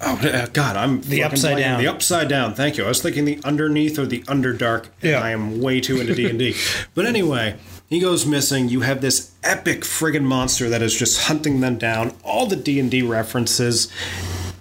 [0.00, 0.76] Oh uh, God!
[0.76, 1.60] I'm The Upside blanking.
[1.60, 1.80] Down.
[1.80, 2.54] The upside down.
[2.54, 2.84] Thank you.
[2.84, 4.84] I was thinking the underneath or the underdark.
[5.02, 5.20] and Yeah.
[5.20, 6.54] I am way too into D and D.
[6.94, 7.56] But anyway,
[7.88, 8.68] he goes missing.
[8.68, 12.14] You have this epic friggin' monster that is just hunting them down.
[12.22, 13.90] All the D and D references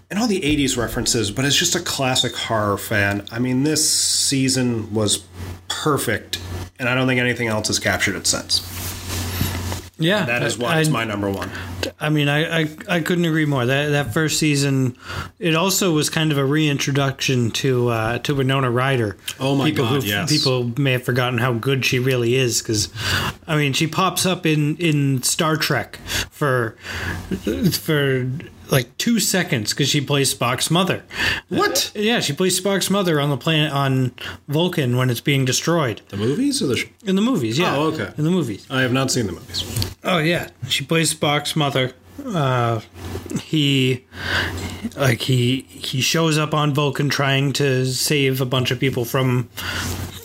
[0.09, 3.25] and all the '80s references, but it's just a classic horror fan.
[3.31, 5.25] I mean, this season was
[5.67, 6.39] perfect,
[6.79, 8.61] and I don't think anything else has captured it since.
[9.99, 10.25] Yeah.
[10.25, 11.49] That is why I, it's my number one.
[11.99, 13.65] I mean, I, I, I couldn't agree more.
[13.65, 14.95] That that first season,
[15.39, 19.17] it also was kind of a reintroduction to uh, to Winona Ryder.
[19.39, 20.29] Oh my people God, who, yes.
[20.29, 22.89] People may have forgotten how good she really is because,
[23.47, 25.97] I mean, she pops up in in Star Trek
[26.29, 26.77] for
[27.71, 28.29] for
[28.71, 31.03] like two seconds because she plays Spock's mother.
[31.49, 31.91] What?
[31.95, 34.11] Yeah, she plays Spock's mother on the planet on
[34.47, 36.77] Vulcan when it's being destroyed The movies or the?
[36.77, 37.57] Sh- in the movies.
[37.57, 38.11] Yeah, Oh, okay.
[38.17, 38.65] in the movies.
[38.69, 39.63] I have not seen the movies.
[40.03, 41.93] Oh yeah, she plays Spock's mother.
[42.25, 42.81] Uh,
[43.41, 44.03] he
[44.95, 49.43] like he he shows up on Vulcan trying to save a bunch of people from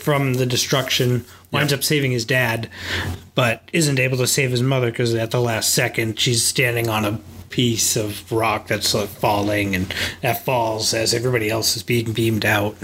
[0.01, 1.24] from the destruction.
[1.51, 1.76] Winds Yeah.
[1.78, 2.70] up saving his dad,
[3.34, 7.05] but isn't able to save his mother because at the last second she's standing on
[7.05, 7.20] a
[7.53, 12.44] piece of rock that's like, falling and that falls as everybody else is being beamed
[12.44, 12.76] out.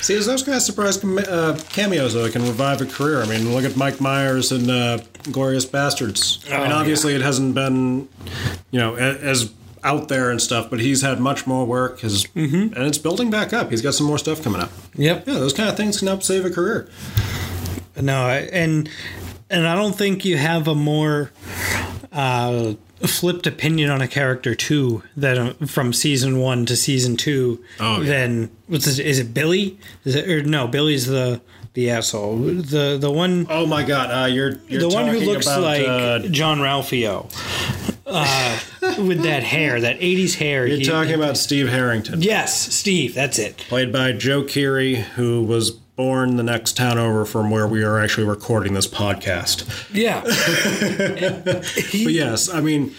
[0.00, 3.22] See, it's those kind of surprise uh, cameos that can revive a career.
[3.22, 4.98] I mean, look at Mike Myers and uh,
[5.30, 6.44] Glorious Bastards.
[6.50, 8.08] I mean, Oh, obviously it hasn't been,
[8.72, 9.52] you know, a- as
[9.84, 12.00] out there and stuff, but he's had much more work.
[12.00, 13.70] His and it's building back up.
[13.70, 14.70] He's got some more stuff coming up.
[14.96, 15.28] Yep.
[15.28, 16.88] Yeah, those kind of things can help save a career.
[18.00, 18.88] No, and
[19.48, 21.30] and I don't think you have a more
[22.12, 27.62] uh, flipped opinion on a character too than uh, from season one to season two.
[27.80, 28.08] Oh, yeah.
[28.08, 29.78] Then what's this, is it Billy?
[30.04, 30.66] Is it or no?
[30.68, 31.40] Billy's the
[31.74, 32.38] the asshole.
[32.38, 35.86] The the one Oh my God, uh, you're, you're the one who looks about, like
[35.86, 37.30] uh, Jean-Ralphio.
[38.06, 38.58] Uh,
[39.02, 40.66] with that hair, that '80s hair.
[40.66, 43.14] you're He- talking about Steve Harrington, Yes, Steve.
[43.14, 43.56] That's it.
[43.56, 47.98] played by Joe Keery, who was born the next town over from where we are
[47.98, 49.64] actually recording this podcast.
[49.92, 50.22] Yeah.
[52.04, 52.94] But yes, I mean,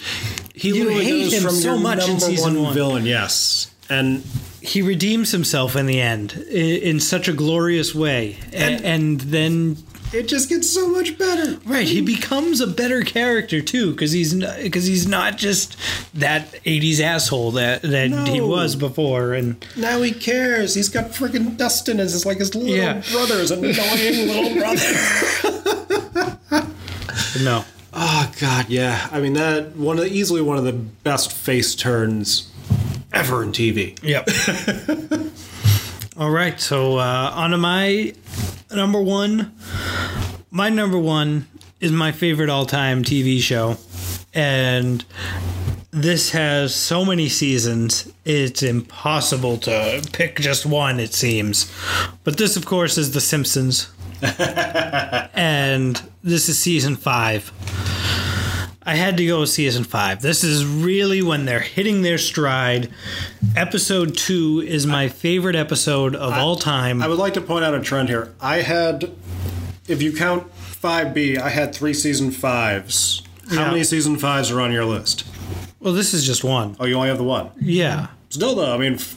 [0.54, 2.74] he You literally hate goes him from so your much in number season one one.
[2.74, 4.24] villain, yes, and
[4.62, 9.78] he redeems himself in the end i- in such a glorious way and, and then
[10.14, 11.58] it just gets so much better.
[11.66, 14.34] right he becomes a better character too because he's
[14.64, 15.76] because he's not just
[16.14, 20.76] that 80s asshole that that he was before and Now he cares.
[20.76, 23.01] He's got freaking Dustin as his like his little Yeah.
[23.12, 26.39] brother, his annoying little brother.
[27.43, 27.66] no
[27.99, 29.10] Oh God, yeah.
[29.12, 32.51] I mean that one of the, easily one of the best face turns
[33.12, 33.97] ever in TV.
[34.03, 34.28] yep
[36.18, 38.14] all right so uh on to my
[38.76, 39.53] number one
[40.52, 41.48] my number one
[41.80, 43.78] is my favorite all-time tv show
[44.34, 45.04] and
[45.91, 51.72] this has so many seasons it's impossible to pick just one it seems
[52.24, 53.91] but this of course is the simpsons
[55.34, 57.52] and this is season five
[58.88, 60.22] I had to go with season five.
[60.22, 62.89] This is really when they're hitting their stride.
[63.54, 67.04] Episode two is my favorite episode of all time.
[67.04, 68.34] I would like to point out a trend here.
[68.39, 69.12] I had,
[69.88, 73.22] if you count five B, I had three season fives.
[73.50, 73.68] How Yeah.
[73.72, 75.24] many season fives are on your list?
[75.80, 76.76] well, this is just one.
[76.80, 77.50] Oh, you only have the one.
[77.62, 78.08] Yeah.
[78.30, 79.16] Still though, I mean, f-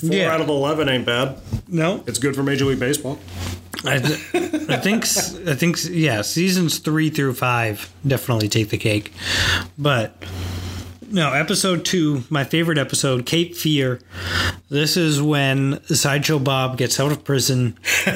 [0.00, 0.32] four Yeah.
[0.32, 1.36] out of eleven ain't bad.
[1.68, 3.18] No, It's good for Major League Baseball.
[3.84, 4.18] I, th-
[4.70, 9.12] I think s- I think s- yeah, seasons three through five definitely take the cake,
[9.76, 10.16] but
[11.10, 14.00] no, episode two, my favorite episode, Cape Fear.
[14.68, 17.78] This is when Sideshow Bob gets out of prison,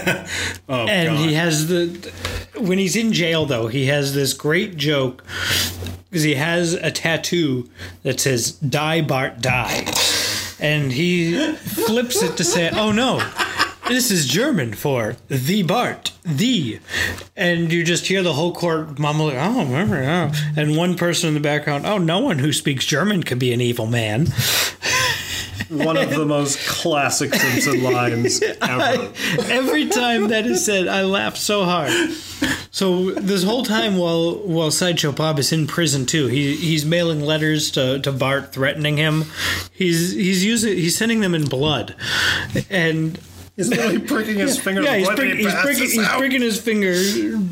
[0.69, 1.19] Oh and God.
[1.29, 2.13] he has the
[2.59, 5.25] when he's in jail though, he has this great joke
[6.11, 7.69] because he has a tattoo
[8.03, 9.85] that says "Die Bart Die,"
[10.61, 13.19] and he flips it to say, "Oh no."
[13.93, 16.81] This is German for the Bart, the,
[17.37, 21.35] and you just hear the whole court mumble, "Oh, remember, oh," and one person in
[21.35, 24.29] the background, "Oh, no one who speaks German could be an evil man."
[25.69, 29.13] one of the most classic Simpson lines ever.
[29.51, 31.93] Every time that is said, I laugh so hard.
[32.71, 37.21] So this whole time while while Sideshow Bob is in prison too, he he's mailing
[37.21, 39.27] letters to, to Bart threatening him.
[39.71, 41.95] He's he's using he's sending them in blood,
[42.71, 43.19] and
[43.55, 44.81] He's literally pricking his finger.
[44.81, 46.95] yeah, he's, prick, he he's, pricking, he's pricking his finger,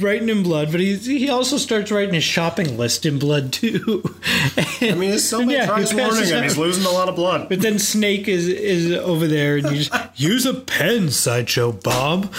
[0.03, 0.71] writing in blood.
[0.71, 4.03] But he he also starts writing his shopping list in blood too.
[4.81, 6.43] I mean, his cellmate Yeah, he tries passes warning him.
[6.43, 7.51] He's losing a lot of blood.
[7.51, 12.33] But then Snake is is over there, and just use a pen, sideshow Bob.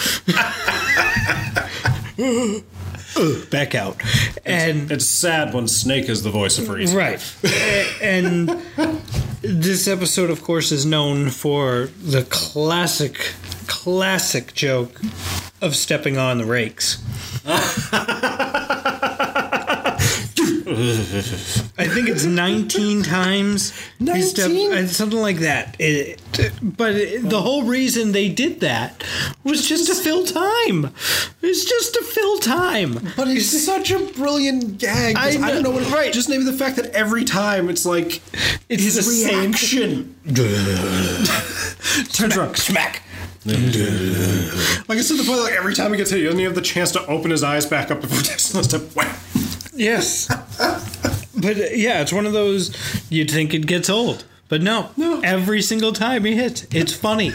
[3.50, 4.00] Back out,
[4.46, 6.96] and It's sad when Snake is the voice of reason.
[6.96, 7.20] right,
[8.00, 8.48] and
[9.42, 13.34] this episode, of course, is known for the classic,
[13.82, 15.00] classic joke
[15.60, 17.02] of stepping on the rakes.
[21.78, 23.72] I think it's 19 times.
[23.98, 24.72] 19?
[24.72, 25.74] uh, something like that.
[25.80, 26.20] It-
[26.62, 29.02] but it- the whole reason they did that
[29.42, 30.90] was just to fill time.
[31.42, 33.10] It's just to fill time.
[33.16, 35.16] But it's such a brilliant gag.
[35.16, 35.82] I I, don't know what.
[35.82, 36.12] know, right.
[36.12, 38.20] Just maybe the fact that every time it's like
[38.68, 40.14] It's his reaction.
[42.12, 43.02] Turns around, smack.
[43.44, 46.62] Like it's to the point like every time he gets hit, he doesn't even have
[46.62, 48.78] the chance to open his eyes back up before Dixon has to.
[48.78, 49.14] Wham.
[49.74, 50.28] Yes.
[51.36, 52.76] but yeah, it's one of those
[53.10, 54.24] you'd think it gets old.
[54.52, 55.18] But no, No.
[55.24, 57.32] every single time he hits, it's funny.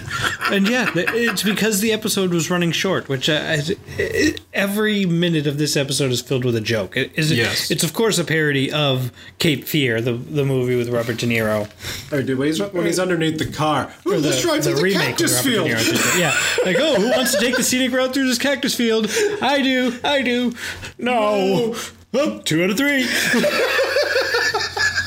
[0.52, 3.64] and yeah, it's because the episode was running short, which uh, I,
[3.98, 6.96] I- every minute of this episode is filled with a joke.
[6.96, 7.72] It, is, Yes.
[7.72, 11.68] It's, of course, a parody of Cape Fear, the, the movie with Robert De Niro.
[12.14, 13.92] Or do when he's, when he's underneath the car.
[14.06, 15.68] Ooh, Or let's drive through the remake with cactus Robert De field.
[15.70, 16.20] Niro, I should say.
[16.20, 16.38] Yeah.
[16.66, 19.08] Like, oh, who wants to take the scenic route through this cactus field?
[19.42, 20.00] I do.
[20.04, 20.54] I do.
[21.00, 21.74] No.
[22.14, 23.08] Oh, two out of three.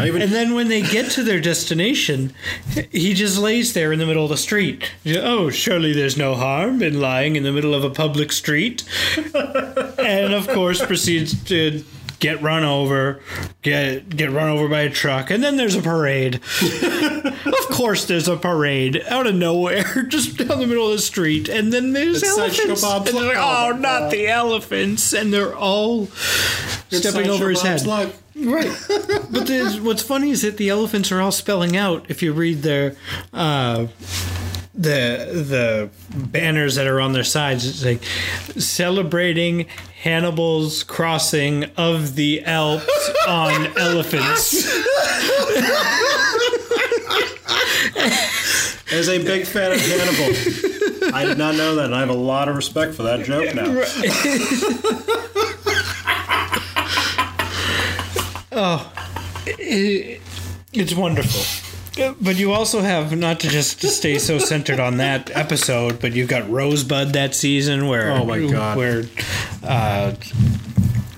[0.00, 2.32] Even And then when they get to their destination,
[2.90, 4.92] he just lays there in the middle of the street.
[5.06, 8.84] Oh, surely there's no harm in lying in the middle of a public street.
[9.34, 11.82] and of course proceeds to
[12.18, 13.20] get run over,
[13.62, 16.36] get get run over by a truck, and then there's a parade.
[16.36, 21.48] of course there's a parade out of nowhere, just down the middle of the street,
[21.48, 22.56] and then there's It's elephants.
[22.58, 26.04] Sideshow Bob's and they're like, oh, not the elephants, and they're all
[26.90, 27.86] It's stepping over his head.
[28.38, 28.70] Right.
[29.30, 32.62] but there's, what's funny is that the elephants are all spelling out if you read
[32.62, 32.94] their
[33.32, 33.86] uh,
[34.74, 37.64] the the banners that are on their sides.
[37.66, 38.02] It's like
[38.60, 39.66] celebrating
[40.02, 44.66] Hannibal's crossing of the Alps on elephants.
[48.92, 52.12] As a big fan of Hannibal, I did not know that, and I have a
[52.14, 53.64] lot of respect for that joke now.
[59.66, 60.20] It-
[60.72, 61.42] it's wonderful.
[62.20, 66.28] But you also have not to just stay so centered on that episode, but you've
[66.28, 68.76] got Rosebud that season where Oh my God.
[68.76, 69.04] where
[69.62, 70.12] uh,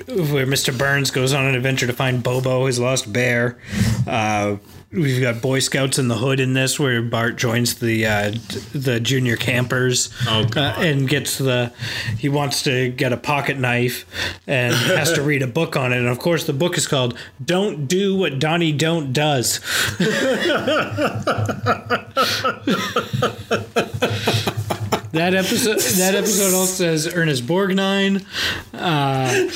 [0.06, 0.76] where Mr.
[0.76, 3.58] Burns goes on an adventure to find Bobo, his lost bear.
[4.06, 4.56] Uh,
[4.92, 8.32] we've got Boy Scouts in the Hood in this, where Bart joins the uh,
[8.72, 11.72] the junior campers Oh, uh, and gets the
[12.18, 14.06] he wants to get a pocket knife
[14.46, 15.98] and has to read a book on it.
[15.98, 19.60] And of course, the book is called "Don't Do What Donnie Don't Does."
[25.12, 25.80] That episode.
[25.98, 28.24] That episode also says Ernest Borgnine.
[28.74, 29.48] Uh,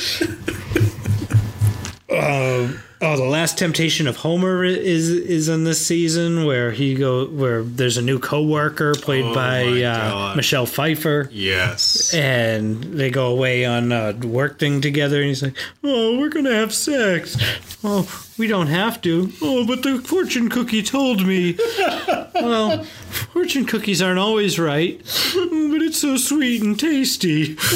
[2.11, 2.71] uh,
[3.03, 7.63] oh, the Last Temptation of Homer is is in this season where he go where
[7.63, 11.29] there's a new coworker played Oh by uh, Michelle Pfeiffer.
[11.31, 12.13] Yes.
[12.13, 16.53] And they go away on a work thing together, and he's like, "Oh, we're gonna
[16.53, 17.37] have sex."
[17.83, 19.31] Oh, we don't have to.
[19.41, 21.57] Oh, but the fortune cookie told me.
[22.35, 27.57] well, fortune cookies aren't always right, but it's so sweet and tasty.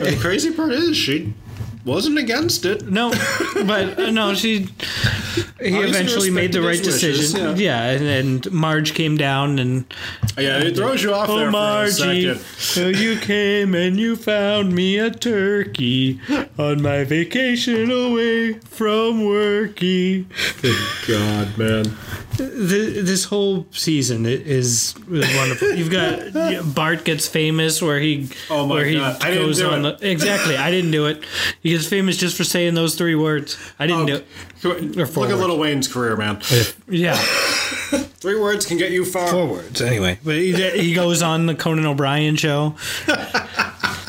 [0.00, 1.34] And the crazy part is, she
[1.84, 2.88] wasn't against it.
[2.90, 3.10] No,
[3.66, 4.68] but uh, no, she.
[5.60, 7.00] He Obviously eventually made the right wishes,
[7.32, 7.56] decision.
[7.58, 9.84] Yeah, and, and Marge came down and
[10.38, 14.98] Yeah, it throws you off Oh, there Margie, so you came and you found me
[14.98, 16.18] a turkey
[16.58, 20.24] on my vacation away from worky.
[20.32, 21.84] Thank God, man.
[22.36, 25.74] Th- This whole season is wonderful.
[25.74, 29.60] You've got Bart gets famous where he Oh my where he God, I didn't goes
[29.62, 30.56] on the exactly.
[30.56, 31.22] I didn't do it.
[31.62, 33.56] He gets famous just for saying those three words.
[33.78, 34.26] I didn't do it.
[34.62, 35.30] Come on, Or Look forward.
[35.32, 36.40] at Lil Wayne's career, man.
[36.88, 37.16] Yeah,
[38.20, 39.28] Three words can get you far.
[39.28, 40.18] four words anyway.
[40.22, 42.76] But he, he goes on the Conan O'Brien show.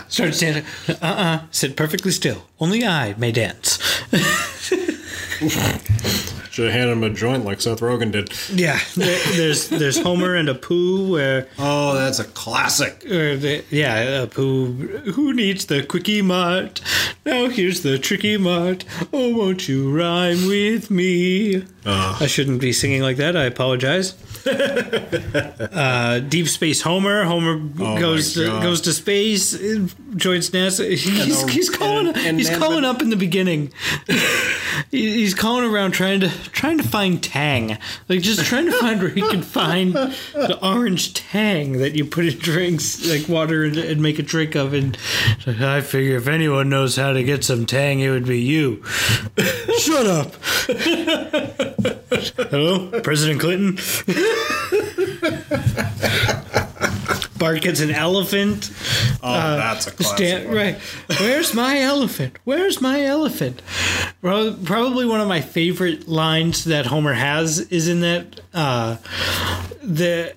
[0.10, 0.66] Starts dancing.
[0.90, 2.44] Uh uh Sit perfectly still.
[2.60, 3.80] Only I may dance.
[6.52, 8.30] Should have handed him a joint like Seth Rogen did.
[8.54, 8.78] Yeah.
[8.96, 13.06] There, there's there's Homer and Apu where Oh, that's a classic.
[13.06, 14.66] Or the, yeah, uh, who
[15.14, 16.82] who needs the Kwik-E-Mart?
[17.26, 18.84] Now here's the tricky mart.
[19.14, 21.64] Oh, won't you rhyme with me?
[21.86, 23.36] I shouldn't be singing like that.
[23.38, 24.14] I apologize.
[24.46, 27.24] uh, Deep Space Homer.
[27.24, 29.54] Homer Oh goes to, goes to space.
[29.56, 30.90] uh, Joins NASA.
[30.90, 32.08] He's, the- he's calling.
[32.08, 33.72] and- and he's then- calling up in the beginning.
[34.92, 37.78] He- he's calling around trying to trying to find Tang,
[38.10, 42.26] like just trying to find where he can find the orange Tang that you put
[42.26, 44.74] in drinks, like water, and, and make a drink of.
[44.74, 44.98] And
[45.48, 48.84] I figure if anyone knows how to get some Tang, it would be you.
[49.80, 50.36] Shut up.
[52.52, 53.78] Hello, President Clinton.
[57.42, 58.70] Bart gets an elephant.
[59.24, 60.18] Oh, that's a classic.
[60.18, 60.56] Stand, one.
[60.56, 60.78] right.
[61.20, 62.38] Where's my elephant?
[62.44, 63.64] Where's my elephant?
[64.22, 68.98] Probably one of my favorite lines that Homer has is in that uh,
[69.82, 70.36] the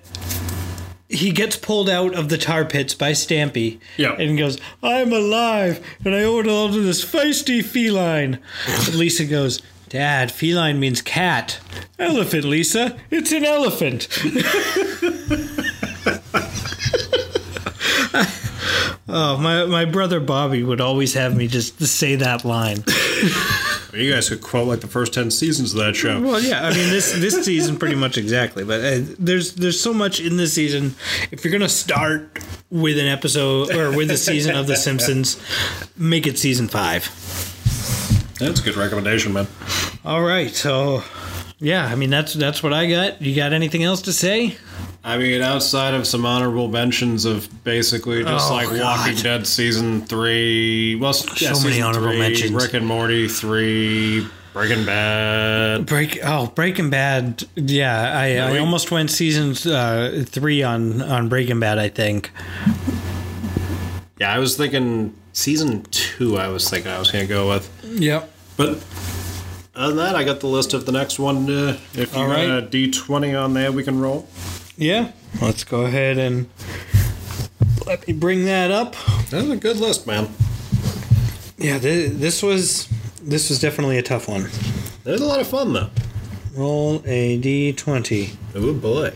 [1.07, 3.79] he gets pulled out of the tar pits by Stampy.
[3.97, 4.13] Yeah.
[4.13, 8.39] And goes, I'm alive, and I owe it all to this feisty feline.
[8.91, 11.59] Lisa goes, Dad, feline means cat.
[11.99, 12.97] Elephant, Lisa.
[13.11, 14.07] It's an elephant.
[19.17, 22.83] Oh, my my brother Bobby would always have me just say that line.
[23.93, 26.19] You guys could quote like the first ten seasons of that show.
[26.19, 29.93] Well, yeah, I mean this this season pretty much exactly, but uh, there's there's so
[29.93, 30.95] much in this season.
[31.31, 32.39] If you're gonna start
[32.69, 35.39] with an episode or with a season of The Simpsons,
[35.95, 37.05] make it season five.
[38.37, 39.47] That's a good recommendation, man.
[40.03, 41.01] All right, so
[41.59, 43.21] yeah, I mean that's that's what I got.
[43.21, 44.55] You got anything else to say?
[45.03, 48.81] I mean, outside of some honorable mentions of basically just Oh, like God.
[48.81, 52.51] Walking Dead season three, well, so many honorable mentions.
[52.51, 55.85] Rick and Morty three, Breaking Bad.
[55.85, 57.43] Break oh Breaking Bad.
[57.55, 61.77] Yeah, I, I we- almost went season uh, three on on Breaking Bad.
[61.77, 62.31] I think.
[64.19, 66.37] Yeah, I was thinking season two.
[66.37, 68.31] I was thinking I was gonna go with, Yep.
[68.57, 68.83] but
[69.75, 71.49] other than that, I got the list of the next one.
[71.49, 74.27] Uh, if you All got a D twenty on there, we can roll.
[74.77, 75.11] Yeah.
[75.41, 76.49] Let's go ahead and
[77.85, 78.95] let me bring that up.
[79.29, 80.29] That's a good list, man.
[81.57, 82.87] Yeah, th- this was
[83.21, 84.49] this was definitely a tough one.
[85.03, 85.89] There's a lot of fun though.
[86.53, 88.35] Roll a d20.
[88.55, 89.13] Oh boy.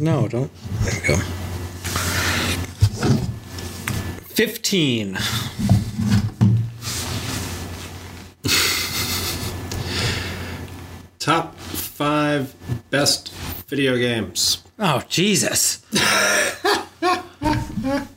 [0.00, 0.50] No, don't.
[0.82, 1.16] There we go.
[4.34, 5.18] 15.
[11.18, 12.54] Top five
[12.90, 13.32] best
[13.68, 14.62] video games.
[14.78, 15.84] Oh, Jesus.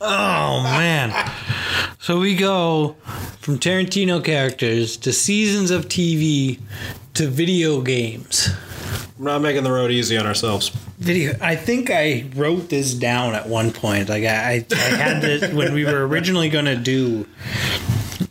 [0.00, 1.30] oh, man.
[1.98, 2.96] So we go
[3.40, 6.60] from Tarantino characters to seasons of TV
[7.14, 8.50] to video games.
[9.18, 10.70] We're not making the road easy on ourselves.
[10.98, 11.34] Video.
[11.40, 14.08] I think I wrote this down at one point.
[14.08, 17.26] Like I, I had this when we were originally going to do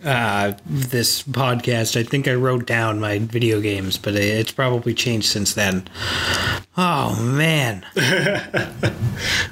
[0.04, 2.00] uh, this podcast.
[2.00, 5.88] I think I wrote down my video games, but it's probably changed since then.
[6.78, 7.86] Oh man.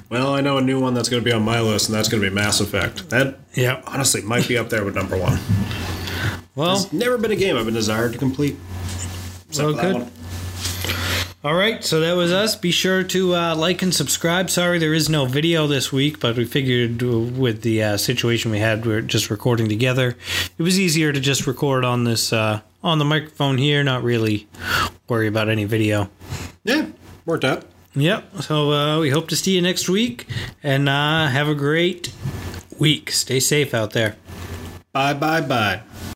[0.10, 2.10] Well, I know a new one that's going to be on my list, and that's
[2.10, 3.10] going to be Mass Effect.
[3.12, 5.40] That yeah, honestly might be up there with number one.
[6.54, 8.58] Well, It's never been a game I've been desired to complete.
[9.48, 10.12] Except Well, good.
[11.44, 12.56] All right, so that was us.
[12.56, 14.52] Be sure to uh, like and subscribe.
[14.52, 18.60] Sorry there is no video this week, but we figured with the uh, situation we
[18.60, 20.16] had, we are just recording together.
[20.60, 24.48] It was easier to just record on this uh, on the microphone here, not really
[25.10, 26.12] worry about any video.
[26.64, 26.86] Yeah,
[27.26, 27.66] worked out.
[27.96, 28.44] Yep.
[28.44, 30.28] So uh, we hope to see you next week,
[30.62, 32.14] and uh, have a great
[32.78, 33.10] week.
[33.10, 34.16] Stay safe out there.
[34.94, 35.82] Bye, bye, bye.